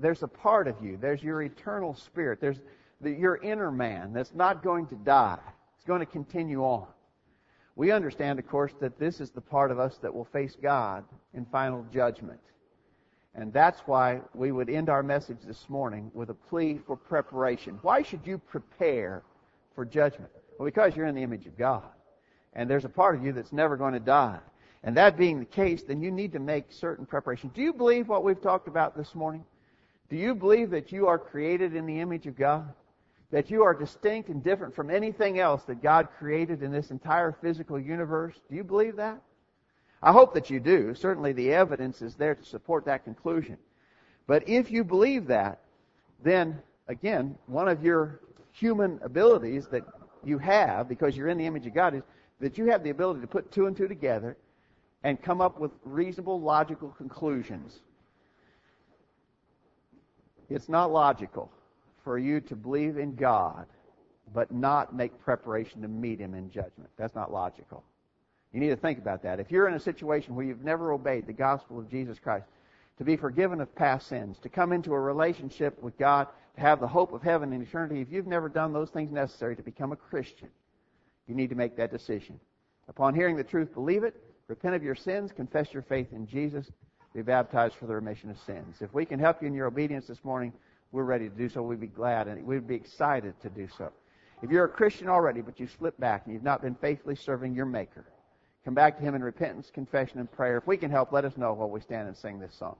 There's 0.00 0.22
a 0.22 0.28
part 0.28 0.68
of 0.68 0.76
you, 0.82 0.96
there's 0.96 1.22
your 1.22 1.42
eternal 1.42 1.94
spirit, 1.94 2.40
there's 2.40 2.60
the, 3.00 3.10
your 3.10 3.36
inner 3.36 3.70
man 3.70 4.12
that's 4.12 4.34
not 4.34 4.62
going 4.62 4.86
to 4.86 4.94
die. 4.94 5.38
It's 5.76 5.84
going 5.84 6.00
to 6.00 6.06
continue 6.06 6.62
on. 6.62 6.86
We 7.74 7.90
understand, 7.90 8.38
of 8.38 8.46
course, 8.46 8.72
that 8.80 8.98
this 8.98 9.20
is 9.20 9.30
the 9.30 9.40
part 9.42 9.70
of 9.70 9.78
us 9.78 9.98
that 9.98 10.14
will 10.14 10.24
face 10.24 10.56
God 10.62 11.04
in 11.34 11.44
final 11.46 11.84
judgment. 11.92 12.40
And 13.34 13.52
that's 13.52 13.80
why 13.80 14.22
we 14.32 14.50
would 14.50 14.70
end 14.70 14.88
our 14.88 15.02
message 15.02 15.40
this 15.46 15.68
morning 15.68 16.10
with 16.14 16.30
a 16.30 16.34
plea 16.34 16.80
for 16.86 16.96
preparation. 16.96 17.78
Why 17.82 18.00
should 18.00 18.26
you 18.26 18.38
prepare 18.38 19.24
for 19.74 19.84
judgment? 19.84 20.30
Well, 20.58 20.64
because 20.64 20.96
you're 20.96 21.06
in 21.06 21.14
the 21.14 21.22
image 21.22 21.44
of 21.44 21.58
God 21.58 21.84
and 22.56 22.68
there's 22.68 22.86
a 22.86 22.88
part 22.88 23.14
of 23.14 23.24
you 23.24 23.32
that's 23.32 23.52
never 23.52 23.76
going 23.76 23.92
to 23.92 24.00
die. 24.00 24.40
And 24.82 24.96
that 24.96 25.16
being 25.16 25.38
the 25.38 25.44
case, 25.44 25.82
then 25.82 26.00
you 26.00 26.10
need 26.10 26.32
to 26.32 26.40
make 26.40 26.72
certain 26.72 27.06
preparation. 27.06 27.50
Do 27.54 27.60
you 27.60 27.72
believe 27.72 28.08
what 28.08 28.24
we've 28.24 28.40
talked 28.40 28.66
about 28.66 28.96
this 28.96 29.14
morning? 29.14 29.44
Do 30.08 30.16
you 30.16 30.34
believe 30.34 30.70
that 30.70 30.90
you 30.90 31.06
are 31.06 31.18
created 31.18 31.74
in 31.76 31.86
the 31.86 32.00
image 32.00 32.26
of 32.26 32.36
God? 32.36 32.72
That 33.30 33.50
you 33.50 33.62
are 33.62 33.74
distinct 33.74 34.30
and 34.30 34.42
different 34.42 34.74
from 34.74 34.90
anything 34.90 35.38
else 35.38 35.64
that 35.64 35.82
God 35.82 36.08
created 36.18 36.62
in 36.62 36.72
this 36.72 36.90
entire 36.90 37.36
physical 37.42 37.78
universe? 37.78 38.36
Do 38.48 38.56
you 38.56 38.64
believe 38.64 38.96
that? 38.96 39.20
I 40.02 40.12
hope 40.12 40.32
that 40.34 40.48
you 40.48 40.60
do. 40.60 40.94
Certainly 40.94 41.34
the 41.34 41.52
evidence 41.52 42.00
is 42.00 42.14
there 42.14 42.34
to 42.34 42.44
support 42.44 42.86
that 42.86 43.04
conclusion. 43.04 43.58
But 44.26 44.48
if 44.48 44.70
you 44.70 44.82
believe 44.82 45.26
that, 45.26 45.60
then 46.22 46.62
again, 46.88 47.36
one 47.46 47.68
of 47.68 47.84
your 47.84 48.20
human 48.52 48.98
abilities 49.02 49.66
that 49.72 49.82
you 50.24 50.38
have, 50.38 50.88
because 50.88 51.16
you're 51.16 51.28
in 51.28 51.38
the 51.38 51.46
image 51.46 51.66
of 51.66 51.74
God, 51.74 51.94
is 51.94 52.02
that 52.40 52.58
you 52.58 52.66
have 52.66 52.82
the 52.82 52.90
ability 52.90 53.20
to 53.20 53.26
put 53.26 53.50
two 53.50 53.66
and 53.66 53.76
two 53.76 53.88
together 53.88 54.36
and 55.02 55.20
come 55.20 55.40
up 55.40 55.58
with 55.58 55.72
reasonable, 55.84 56.40
logical 56.40 56.88
conclusions. 56.88 57.80
It's 60.48 60.68
not 60.68 60.92
logical 60.92 61.50
for 62.04 62.18
you 62.18 62.40
to 62.42 62.56
believe 62.56 62.98
in 62.98 63.14
God 63.14 63.66
but 64.32 64.52
not 64.52 64.94
make 64.94 65.18
preparation 65.20 65.82
to 65.82 65.88
meet 65.88 66.20
Him 66.20 66.34
in 66.34 66.50
judgment. 66.50 66.90
That's 66.96 67.14
not 67.14 67.32
logical. 67.32 67.84
You 68.52 68.60
need 68.60 68.70
to 68.70 68.76
think 68.76 68.98
about 68.98 69.22
that. 69.22 69.40
If 69.40 69.50
you're 69.50 69.68
in 69.68 69.74
a 69.74 69.80
situation 69.80 70.34
where 70.34 70.44
you've 70.44 70.64
never 70.64 70.92
obeyed 70.92 71.26
the 71.26 71.32
gospel 71.32 71.78
of 71.78 71.90
Jesus 71.90 72.18
Christ, 72.18 72.46
to 72.98 73.04
be 73.04 73.16
forgiven 73.16 73.60
of 73.60 73.74
past 73.74 74.06
sins, 74.06 74.38
to 74.38 74.48
come 74.48 74.72
into 74.72 74.94
a 74.94 75.00
relationship 75.00 75.80
with 75.82 75.98
God, 75.98 76.28
to 76.54 76.60
have 76.60 76.80
the 76.80 76.88
hope 76.88 77.12
of 77.12 77.22
heaven 77.22 77.52
and 77.52 77.62
eternity, 77.62 78.00
if 78.00 78.10
you've 78.10 78.26
never 78.26 78.48
done 78.48 78.72
those 78.72 78.90
things 78.90 79.12
necessary 79.12 79.54
to 79.56 79.62
become 79.62 79.92
a 79.92 79.96
Christian, 79.96 80.48
you 81.26 81.34
need 81.34 81.50
to 81.50 81.56
make 81.56 81.76
that 81.76 81.90
decision. 81.90 82.38
Upon 82.88 83.14
hearing 83.14 83.36
the 83.36 83.44
truth, 83.44 83.74
believe 83.74 84.04
it, 84.04 84.14
repent 84.48 84.74
of 84.74 84.82
your 84.82 84.94
sins, 84.94 85.32
confess 85.32 85.72
your 85.72 85.82
faith 85.82 86.12
in 86.12 86.26
Jesus, 86.26 86.70
be 87.14 87.22
baptized 87.22 87.74
for 87.74 87.86
the 87.86 87.94
remission 87.94 88.30
of 88.30 88.38
sins. 88.38 88.76
If 88.80 88.94
we 88.94 89.04
can 89.04 89.18
help 89.18 89.42
you 89.42 89.48
in 89.48 89.54
your 89.54 89.66
obedience 89.66 90.06
this 90.06 90.22
morning, 90.22 90.52
we're 90.92 91.04
ready 91.04 91.28
to 91.28 91.34
do 91.34 91.48
so. 91.48 91.62
We'd 91.62 91.80
be 91.80 91.86
glad 91.88 92.28
and 92.28 92.46
we'd 92.46 92.68
be 92.68 92.74
excited 92.74 93.34
to 93.42 93.50
do 93.50 93.68
so. 93.76 93.90
If 94.42 94.50
you're 94.50 94.64
a 94.64 94.68
Christian 94.68 95.08
already, 95.08 95.40
but 95.40 95.58
you've 95.58 95.74
slipped 95.78 95.98
back 95.98 96.26
and 96.26 96.34
you've 96.34 96.42
not 96.42 96.62
been 96.62 96.74
faithfully 96.74 97.16
serving 97.16 97.54
your 97.54 97.66
Maker, 97.66 98.04
come 98.64 98.74
back 98.74 98.96
to 98.98 99.02
Him 99.02 99.14
in 99.14 99.24
repentance, 99.24 99.70
confession, 99.72 100.20
and 100.20 100.30
prayer. 100.30 100.58
If 100.58 100.66
we 100.66 100.76
can 100.76 100.90
help, 100.90 101.10
let 101.10 101.24
us 101.24 101.36
know 101.36 101.54
while 101.54 101.70
we 101.70 101.80
stand 101.80 102.06
and 102.06 102.16
sing 102.16 102.38
this 102.38 102.54
song. 102.54 102.76